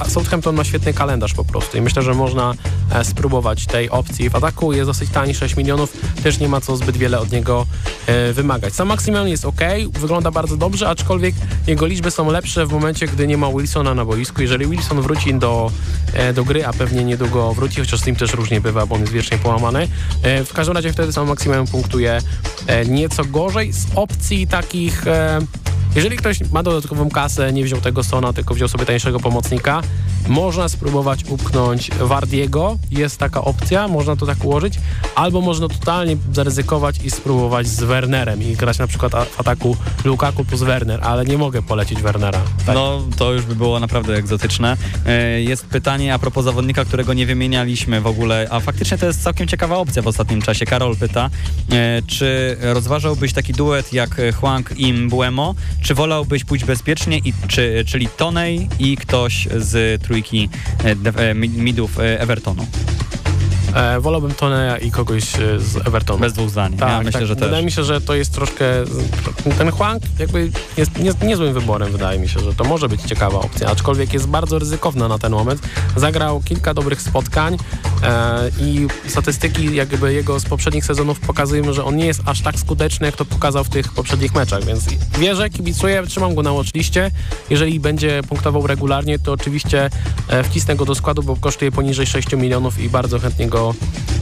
Southampton 0.08 0.56
ma 0.56 0.64
świetny 0.64 0.94
kalendarz 0.94 1.34
po 1.34 1.44
prostu 1.44 1.78
i 1.78 1.80
myślę, 1.80 2.02
że 2.02 2.14
można 2.14 2.54
e, 2.92 3.04
spróbować 3.04 3.66
tej 3.66 3.90
opcji. 3.90 4.30
W 4.30 4.36
ataku 4.36 4.72
jest 4.72 4.88
dosyć 4.88 5.10
tani, 5.10 5.34
6 5.34 5.56
milionów, 5.56 5.92
też 6.22 6.38
nie 6.38 6.48
ma 6.48 6.60
co 6.60 6.76
zbyt 6.76 6.96
wiele 6.96 7.18
od 7.18 7.32
niego 7.32 7.66
wymagać. 8.32 8.74
Sam 8.74 8.88
Maximan 8.88 9.28
jest 9.28 9.44
ok, 9.44 9.60
wygląda 9.92 10.30
bardzo 10.30 10.56
dobrze, 10.56 10.88
aczkolwiek 10.88 11.34
jego 11.66 11.86
liczby 11.86 12.10
są 12.10 12.30
lepsze 12.30 12.66
w 12.66 12.72
momencie, 12.72 13.06
gdy 13.06 13.26
nie 13.26 13.36
ma 13.36 13.48
Wilsona 13.48 13.94
na 13.94 14.04
boisku. 14.04 14.42
Jeżeli 14.42 14.66
Wilson 14.66 15.00
wróci 15.00 15.34
do, 15.34 15.70
do 16.34 16.44
gry, 16.44 16.66
a 16.66 16.72
pewnie 16.72 17.04
niedługo 17.04 17.54
wróci, 17.54 17.80
chociaż 17.80 18.00
z 18.00 18.06
nim 18.06 18.16
też 18.16 18.32
różnie 18.32 18.60
bywa, 18.60 18.86
bo 18.86 18.94
on 18.94 19.00
jest 19.00 19.12
wiecznie 19.12 19.38
połamany, 19.38 19.88
w 20.46 20.52
każdym 20.52 20.74
razie 20.74 20.92
wtedy 20.92 21.12
sam 21.12 21.28
Maximan 21.28 21.66
punktuje 21.66 22.20
nieco 22.88 23.24
gorzej. 23.24 23.72
Z 23.72 23.86
opcji 23.94 24.46
takich 24.46 25.04
jeżeli 25.94 26.16
ktoś 26.16 26.50
ma 26.50 26.62
dodatkową 26.62 27.10
kasę, 27.10 27.52
nie 27.52 27.64
wziął 27.64 27.80
tego 27.80 28.04
Sona, 28.04 28.32
tylko 28.32 28.54
wziął 28.54 28.68
sobie 28.68 28.86
tańszego 28.86 29.20
pomocnika, 29.20 29.82
można 30.28 30.68
spróbować 30.68 31.24
upchnąć 31.28 31.90
Wardiego, 31.90 32.78
jest 32.90 33.18
taka 33.18 33.44
opcja, 33.44 33.88
można 33.88 34.16
to 34.16 34.26
tak 34.26 34.44
ułożyć, 34.44 34.74
albo 35.14 35.40
można 35.40 35.68
totalnie 35.68 36.16
zaryzykować 36.32 36.98
i 37.04 37.10
spróbować 37.10 37.66
z 37.66 37.82
Wernerem 37.82 38.42
i 38.42 38.56
grać 38.56 38.78
na 38.78 38.86
przykład 38.86 39.12
w 39.12 39.40
ataku 39.40 39.76
Lukaku 40.04 40.44
plus 40.44 40.62
Werner, 40.62 41.00
ale 41.02 41.24
nie 41.24 41.38
mogę 41.38 41.62
polecić 41.62 42.02
Wernera. 42.02 42.40
Tak. 42.66 42.74
No, 42.74 43.02
to 43.16 43.32
już 43.32 43.44
by 43.44 43.54
było 43.56 43.80
naprawdę 43.80 44.16
egzotyczne. 44.16 44.76
E, 45.06 45.42
jest 45.42 45.66
pytanie 45.66 46.14
a 46.14 46.18
propos 46.18 46.44
zawodnika, 46.44 46.84
którego 46.84 47.14
nie 47.14 47.26
wymienialiśmy 47.26 48.00
w 48.00 48.06
ogóle, 48.06 48.46
a 48.50 48.60
faktycznie 48.60 48.98
to 48.98 49.06
jest 49.06 49.22
całkiem 49.22 49.48
ciekawa 49.48 49.76
opcja 49.76 50.02
w 50.02 50.06
ostatnim 50.06 50.42
czasie. 50.42 50.66
Karol 50.66 50.96
pyta, 50.96 51.30
e, 51.72 52.02
czy 52.06 52.56
rozważałbyś 52.60 53.32
taki 53.32 53.52
duet 53.52 53.92
jak 53.92 54.20
Huang 54.40 54.72
i 54.76 54.92
Mbuemo, 54.92 55.54
czy 55.82 55.94
wolałbyś 55.94 56.44
pójść 56.44 56.64
bezpiecznie, 56.64 57.18
i, 57.18 57.32
czy, 57.48 57.84
czyli 57.86 58.08
Tonej 58.16 58.68
i 58.78 58.96
ktoś 58.96 59.48
z 59.56 60.02
trójki 60.02 60.48
e, 60.84 61.30
e, 61.30 61.34
midów 61.34 61.98
e, 61.98 62.20
Evertonu? 62.20 62.66
E, 63.74 64.00
wolałbym 64.00 64.34
Toneja 64.34 64.78
i 64.78 64.90
kogoś 64.90 65.24
z 65.58 65.86
Evertonu. 65.86 66.20
Bez 66.20 66.32
dwóch 66.32 66.50
zdań. 66.50 66.76
Tak, 66.76 66.88
ja 66.88 66.98
myślę, 66.98 67.12
tak. 67.12 67.26
że 67.26 67.34
Wydaje 67.34 67.64
mi 67.64 67.70
się, 67.70 67.84
że 67.84 68.00
to 68.00 68.14
jest 68.14 68.32
troszkę... 68.32 68.64
Ten 69.58 69.70
Huang 69.70 70.02
jakby 70.18 70.50
jest 70.76 70.98
nie, 70.98 71.28
niezłym 71.28 71.54
wyborem, 71.54 71.92
wydaje 71.92 72.18
mi 72.18 72.28
się, 72.28 72.40
że 72.40 72.54
to 72.54 72.64
może 72.64 72.88
być 72.88 73.02
ciekawa 73.02 73.38
opcja, 73.38 73.68
aczkolwiek 73.68 74.12
jest 74.12 74.26
bardzo 74.26 74.58
ryzykowna 74.58 75.08
na 75.08 75.18
ten 75.18 75.32
moment. 75.32 75.60
Zagrał 75.96 76.40
kilka 76.40 76.74
dobrych 76.74 77.02
spotkań 77.02 77.56
e, 78.02 78.50
i 78.60 78.86
statystyki 79.06 79.74
jakby 79.74 80.12
jego 80.12 80.40
z 80.40 80.44
poprzednich 80.44 80.84
sezonów 80.84 81.20
pokazują, 81.20 81.72
że 81.72 81.84
on 81.84 81.96
nie 81.96 82.06
jest 82.06 82.20
aż 82.26 82.40
tak 82.40 82.58
skuteczny, 82.58 83.06
jak 83.06 83.16
to 83.16 83.24
pokazał 83.24 83.64
w 83.64 83.68
tych 83.68 83.92
poprzednich 83.92 84.34
meczach, 84.34 84.64
więc 84.64 84.84
wierzę, 85.18 85.50
kibicuję, 85.50 86.02
trzymam 86.06 86.34
go 86.34 86.42
na 86.42 86.52
watchliście. 86.52 87.10
Jeżeli 87.50 87.80
będzie 87.80 88.22
punktował 88.28 88.66
regularnie, 88.66 89.18
to 89.18 89.32
oczywiście 89.32 89.90
e, 90.28 90.44
wcisnę 90.44 90.76
go 90.76 90.84
do 90.84 90.94
składu, 90.94 91.22
bo 91.22 91.36
kosztuje 91.36 91.72
poniżej 91.72 92.06
6 92.06 92.32
milionów 92.32 92.78
i 92.78 92.88
bardzo 92.88 93.18
chętnie 93.18 93.46
go 93.48 93.57
go 93.58 93.74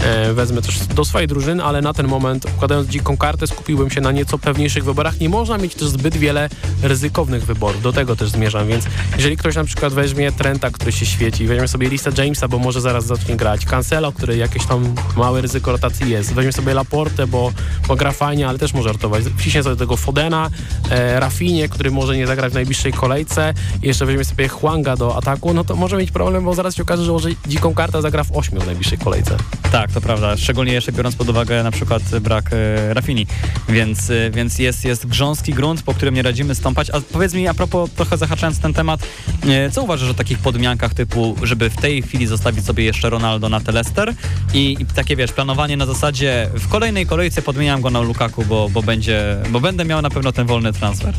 e, 0.05 0.33
wezmę 0.33 0.63
też 0.63 0.79
do 0.79 1.05
swojej 1.05 1.29
drużyny, 1.29 1.65
ale 1.65 1.81
na 1.81 1.93
ten 1.93 2.09
moment 2.09 2.45
układając 2.57 2.89
dziką 2.89 3.17
kartę 3.17 3.47
skupiłbym 3.47 3.91
się 3.91 4.01
na 4.01 4.13
nieco 4.13 4.39
pewniejszych 4.39 4.85
wyborach. 4.85 5.21
Nie 5.21 5.29
można 5.29 5.59
mieć 5.59 5.75
też 5.75 5.89
zbyt 5.89 6.17
wiele 6.17 6.49
ryzykownych 6.83 7.45
wyborów, 7.45 7.83
do 7.83 7.93
tego 7.93 8.17
też 8.17 8.31
zmierzam, 8.31 8.69
więc 8.69 8.85
jeżeli 9.17 9.37
ktoś 9.37 9.55
na 9.55 9.65
przykład 9.65 9.93
weźmie 9.93 10.33
Trenta, 10.33 10.71
który 10.71 10.93
się 10.93 11.07
świeci, 11.07 11.47
weźmie 11.47 11.69
sobie 11.69 11.89
listę 11.89 12.11
Jamesa, 12.19 12.49
bo 12.49 12.59
może 12.59 12.81
zaraz 12.81 13.07
zacznie 13.07 13.37
grać, 13.37 13.65
Cancelo, 13.65 14.13
który 14.13 14.37
jakieś 14.37 14.67
tam 14.67 14.95
małe 15.17 15.41
ryzyko 15.41 15.73
rotacji 15.73 16.11
jest, 16.11 16.33
weźmie 16.33 16.53
sobie 16.53 16.75
Laporte, 16.75 17.27
bo, 17.27 17.53
bo 17.89 17.97
gra 17.97 18.13
fajnie, 18.13 18.49
ale 18.49 18.59
też 18.59 18.75
może 18.75 18.93
ratować, 18.93 19.25
wciśnie 19.39 19.63
sobie 19.63 19.77
tego 19.77 19.97
Fodena, 19.97 20.51
e, 20.91 21.21
Rafinie, 21.21 21.69
który 21.69 21.91
może 21.91 22.17
nie 22.17 22.27
zagrać 22.27 22.53
w 22.53 22.55
najbliższej 22.55 22.93
kolejce 22.93 23.55
i 23.83 23.87
jeszcze 23.87 24.07
weźmie 24.07 24.25
sobie 24.25 24.49
Hwanga 24.49 24.97
do 24.97 25.17
ataku, 25.17 25.55
no 25.55 25.65
to 25.65 25.77
może 25.77 25.97
mieć 25.97 26.11
problem, 26.11 26.45
bo 26.45 26.55
zaraz 26.55 26.75
się 26.75 26.83
okaże, 26.83 27.05
że 27.05 27.13
może 27.13 27.29
dziką 27.47 27.75
kartę 27.75 28.03
zagra 28.03 28.25
w 28.25 28.33
ośmiu 28.33 28.61
w 28.61 28.67
najbliższej 28.67 28.99
kolejce. 28.99 29.26
Tak, 29.73 29.93
to 29.93 30.01
prawda. 30.01 30.37
Szczególnie 30.37 30.73
jeszcze 30.73 30.93
biorąc 30.93 31.17
pod 31.17 31.29
uwagę 31.29 31.63
na 31.63 31.71
przykład 31.71 32.03
brak 32.21 32.51
e, 32.53 32.95
Rafini. 32.95 33.27
Więc, 33.69 34.11
e, 34.11 34.31
więc 34.31 34.59
jest, 34.59 34.85
jest 34.85 35.07
grząski 35.07 35.55
grunt, 35.55 35.83
po 35.83 35.95
którym 35.95 36.15
nie 36.15 36.23
radzimy 36.23 36.55
stąpać. 36.55 36.91
A 36.91 37.01
powiedz 37.13 37.35
mi, 37.35 37.49
a 37.49 37.55
propos, 37.55 37.91
trochę 37.91 38.17
zahaczając 38.17 38.61
ten 38.61 38.75
temat, 38.75 39.01
e, 39.49 39.71
co 39.71 39.83
uważasz 39.83 40.11
o 40.11 40.15
takich 40.15 40.39
podmiankach 40.39 40.95
typu, 40.95 41.37
żeby 41.43 41.71
w 41.71 41.77
tej 41.77 42.03
chwili 42.03 42.27
zostawić 42.27 42.65
sobie 42.65 42.85
jeszcze 42.85 43.11
Ronaldo 43.11 43.49
na 43.49 43.61
Telester 43.61 44.15
i, 44.55 44.77
i 44.81 44.87
takie, 44.87 45.17
wiesz, 45.17 45.33
planowanie 45.33 45.77
na 45.77 45.87
zasadzie 45.87 46.51
w 46.55 46.69
kolejnej 46.69 47.07
kolejce 47.07 47.43
podmieniam 47.43 47.81
go 47.81 47.91
na 47.91 48.01
Lukaku, 48.01 48.45
bo, 48.45 48.69
bo, 48.69 48.83
będzie, 48.83 49.37
bo 49.51 49.61
będę 49.61 49.85
miał 49.85 50.03
na 50.03 50.11
pewno 50.11 50.33
ten 50.33 50.47
wolny 50.47 50.73
transfer. 50.73 51.15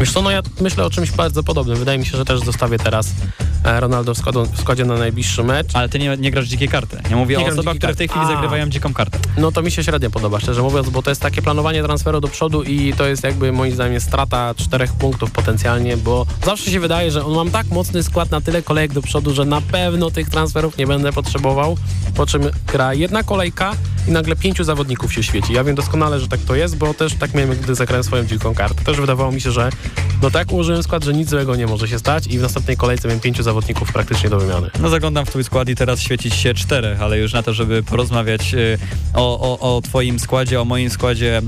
Wiesz 0.00 0.12
co, 0.12 0.22
no 0.22 0.30
ja 0.30 0.42
myślę 0.60 0.84
o 0.84 0.90
czymś 0.90 1.10
bardzo 1.10 1.42
podobnym. 1.42 1.76
Wydaje 1.76 1.98
mi 1.98 2.06
się, 2.06 2.16
że 2.16 2.24
też 2.24 2.40
zostawię 2.40 2.78
teraz 2.78 3.14
e, 3.64 3.80
Ronaldo 3.80 4.14
w, 4.14 4.18
składu, 4.18 4.46
w 4.46 4.60
składzie 4.60 4.84
na 4.84 4.96
najbliższy 4.96 5.44
mecz. 5.44 5.66
Ale 5.74 5.88
ty 5.88 5.98
nie, 5.98 6.16
nie 6.16 6.30
grasz 6.30 6.46
dzikiej 6.46 6.68
karty. 6.68 7.02
Ja 7.10 7.16
mówię 7.16 7.29
Nie 7.38 7.44
o 7.44 7.48
osobach, 7.48 7.76
które 7.76 7.94
w 7.94 7.96
tej 7.96 8.08
chwili. 8.08 8.24
A. 8.24 8.28
zagrywają 8.28 8.68
dziką 8.68 8.94
kartę. 8.94 9.18
No 9.38 9.52
to 9.52 9.62
mi 9.62 9.70
się 9.70 9.84
średnio 9.84 10.10
podoba, 10.10 10.40
szczerze 10.40 10.62
mówiąc, 10.62 10.90
bo 10.90 11.02
to 11.02 11.10
jest 11.10 11.22
takie 11.22 11.42
planowanie 11.42 11.82
transferu 11.82 12.20
do 12.20 12.28
przodu 12.28 12.62
i 12.62 12.92
to 12.92 13.06
jest 13.06 13.24
jakby 13.24 13.52
moim 13.52 13.74
zdaniem 13.74 14.00
strata 14.00 14.54
czterech 14.54 14.92
punktów 14.92 15.30
potencjalnie, 15.30 15.96
bo 15.96 16.26
zawsze 16.44 16.70
się 16.70 16.80
wydaje, 16.80 17.10
że 17.10 17.24
on 17.24 17.34
mam 17.34 17.50
tak 17.50 17.66
mocny 17.66 18.02
skład 18.02 18.30
na 18.30 18.40
tyle 18.40 18.62
kolejek 18.62 18.92
do 18.92 19.02
przodu, 19.02 19.34
że 19.34 19.44
na 19.44 19.60
pewno 19.60 20.10
tych 20.10 20.28
transferów 20.30 20.78
nie 20.78 20.86
będę 20.86 21.12
potrzebował, 21.12 21.76
po 22.14 22.26
czym 22.26 22.42
gra 22.72 22.94
jedna 22.94 23.22
kolejka 23.22 23.72
i 24.08 24.10
nagle 24.10 24.36
pięciu 24.36 24.64
zawodników 24.64 25.12
się 25.12 25.22
świeci. 25.22 25.52
Ja 25.52 25.64
wiem 25.64 25.74
doskonale, 25.74 26.20
że 26.20 26.28
tak 26.28 26.40
to 26.40 26.54
jest, 26.54 26.76
bo 26.76 26.94
też 26.94 27.14
tak 27.14 27.34
miałem, 27.34 27.50
gdy 27.50 27.74
zagrałem 27.74 28.04
swoją 28.04 28.24
dziką 28.24 28.54
kartę. 28.54 28.84
Też 28.84 28.96
wydawało 28.96 29.32
mi 29.32 29.40
się, 29.40 29.50
że 29.50 29.70
no 30.22 30.30
tak 30.30 30.52
ułożyłem 30.52 30.82
skład, 30.82 31.04
że 31.04 31.12
nic 31.12 31.30
złego 31.30 31.56
nie 31.56 31.66
może 31.66 31.88
się 31.88 31.98
stać 31.98 32.26
i 32.26 32.38
w 32.38 32.42
następnej 32.42 32.76
kolejce 32.76 33.08
miałem 33.08 33.20
pięciu 33.20 33.42
zawodników 33.42 33.92
praktycznie 33.92 34.30
do 34.30 34.40
wymiany. 34.40 34.70
No 34.80 34.88
zaglądam 34.88 35.26
w 35.26 35.28
twój 35.28 35.44
skład 35.44 35.68
i 35.68 35.74
teraz 35.76 36.00
świecić 36.00 36.34
się 36.34 36.54
czterech, 36.54 37.02
ale 37.02 37.18
już 37.20 37.32
na 37.32 37.42
to, 37.42 37.54
żeby 37.54 37.82
porozmawiać 37.82 38.54
y, 38.54 38.78
o, 39.14 39.40
o, 39.40 39.76
o 39.76 39.80
twoim 39.80 40.18
składzie, 40.18 40.60
o 40.60 40.64
moim 40.64 40.90
składzie 40.90 41.42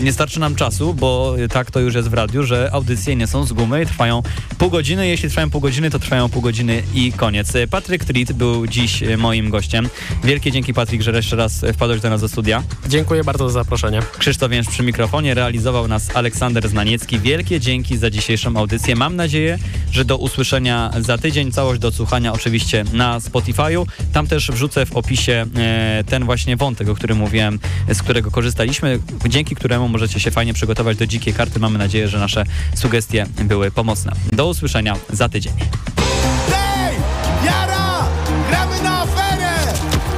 y, 0.00 0.04
nie 0.04 0.12
starczy 0.12 0.40
nam 0.40 0.54
czasu, 0.54 0.94
bo 0.94 1.34
tak 1.50 1.70
to 1.70 1.80
już 1.80 1.94
jest 1.94 2.08
w 2.08 2.14
radiu, 2.14 2.42
że 2.42 2.70
audycje 2.72 3.16
nie 3.16 3.26
są 3.26 3.44
z 3.44 3.52
gumy 3.52 3.82
i 3.82 3.86
trwają 3.86 4.22
pół 4.58 4.70
godziny. 4.70 5.08
Jeśli 5.08 5.28
trwają 5.28 5.50
pół 5.50 5.60
godziny, 5.60 5.90
to 5.90 5.98
trwają 5.98 6.28
pół 6.28 6.42
godziny 6.42 6.82
i 6.94 7.12
koniec. 7.12 7.52
Patryk 7.70 8.04
Tritt 8.04 8.32
był 8.32 8.66
dziś 8.66 9.02
y, 9.02 9.16
moim 9.16 9.50
gościem. 9.50 9.88
Wielkie 10.24 10.52
dzięki 10.52 10.74
Patryk, 10.74 11.02
że 11.02 11.10
jeszcze 11.10 11.36
raz 11.36 11.64
wpadłeś 11.74 12.00
do 12.00 12.10
nas 12.10 12.20
do 12.20 12.28
studia. 12.28 12.62
Dziękuję 12.88 13.24
bardzo 13.24 13.50
za 13.50 13.60
zaproszenie. 13.60 14.02
Krzysztof 14.18 14.50
Więż 14.50 14.68
przy 14.68 14.82
mikrofonie, 14.82 15.34
realizował 15.34 15.88
nas 15.88 16.16
Aleksander 16.16 16.68
Znaniecki. 16.68 17.18
Wielkie 17.18 17.60
dzięki 17.60 17.96
za 17.96 18.10
dzisiejszą 18.10 18.56
audycję. 18.56 18.96
Mam 18.96 19.16
nadzieję, 19.16 19.58
że 19.92 20.04
do 20.04 20.16
usłyszenia 20.16 20.90
za 21.00 21.18
tydzień. 21.18 21.52
Całość 21.52 21.80
do 21.80 21.88
odsłuchania 21.88 22.32
oczywiście 22.32 22.84
na 22.92 23.18
Spotify'u. 23.18 23.86
Tam 24.12 24.26
też 24.26 24.50
wrzucę 24.50 24.86
w 24.86 24.96
opisie 25.00 25.46
e, 25.56 26.04
ten 26.06 26.24
właśnie 26.24 26.56
wątek, 26.56 26.88
o 26.88 26.94
którym 26.94 27.18
mówiłem, 27.18 27.58
z 27.92 28.02
którego 28.02 28.30
korzystaliśmy, 28.30 28.98
dzięki 29.28 29.54
któremu 29.54 29.88
możecie 29.88 30.20
się 30.20 30.30
fajnie 30.30 30.54
przygotować 30.54 30.96
do 30.96 31.06
dzikiej 31.06 31.34
karty. 31.34 31.60
Mamy 31.60 31.78
nadzieję, 31.78 32.08
że 32.08 32.18
nasze 32.18 32.44
sugestie 32.74 33.26
były 33.44 33.70
pomocne. 33.70 34.12
Do 34.32 34.48
usłyszenia 34.48 34.96
za 35.12 35.28
tydzień. 35.28 35.52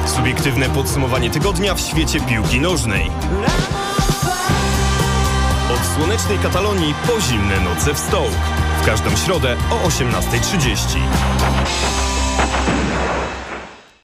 Subiektywne 0.07 0.71
podsumowanie 0.71 1.31
tygodnia 1.31 1.75
w 1.75 1.81
świecie 1.81 2.21
piłki 2.21 2.61
nożnej. 2.61 3.07
Od 5.75 5.97
słonecznej 5.97 6.39
Katalonii 6.39 6.95
po 7.07 7.21
zimne 7.21 7.61
noce 7.61 7.95
w 7.95 7.99
Stołk. 7.99 8.33
W 8.83 8.87
każdą 8.87 9.17
środę 9.17 9.57
o 9.71 9.89
18.30. 9.89 12.02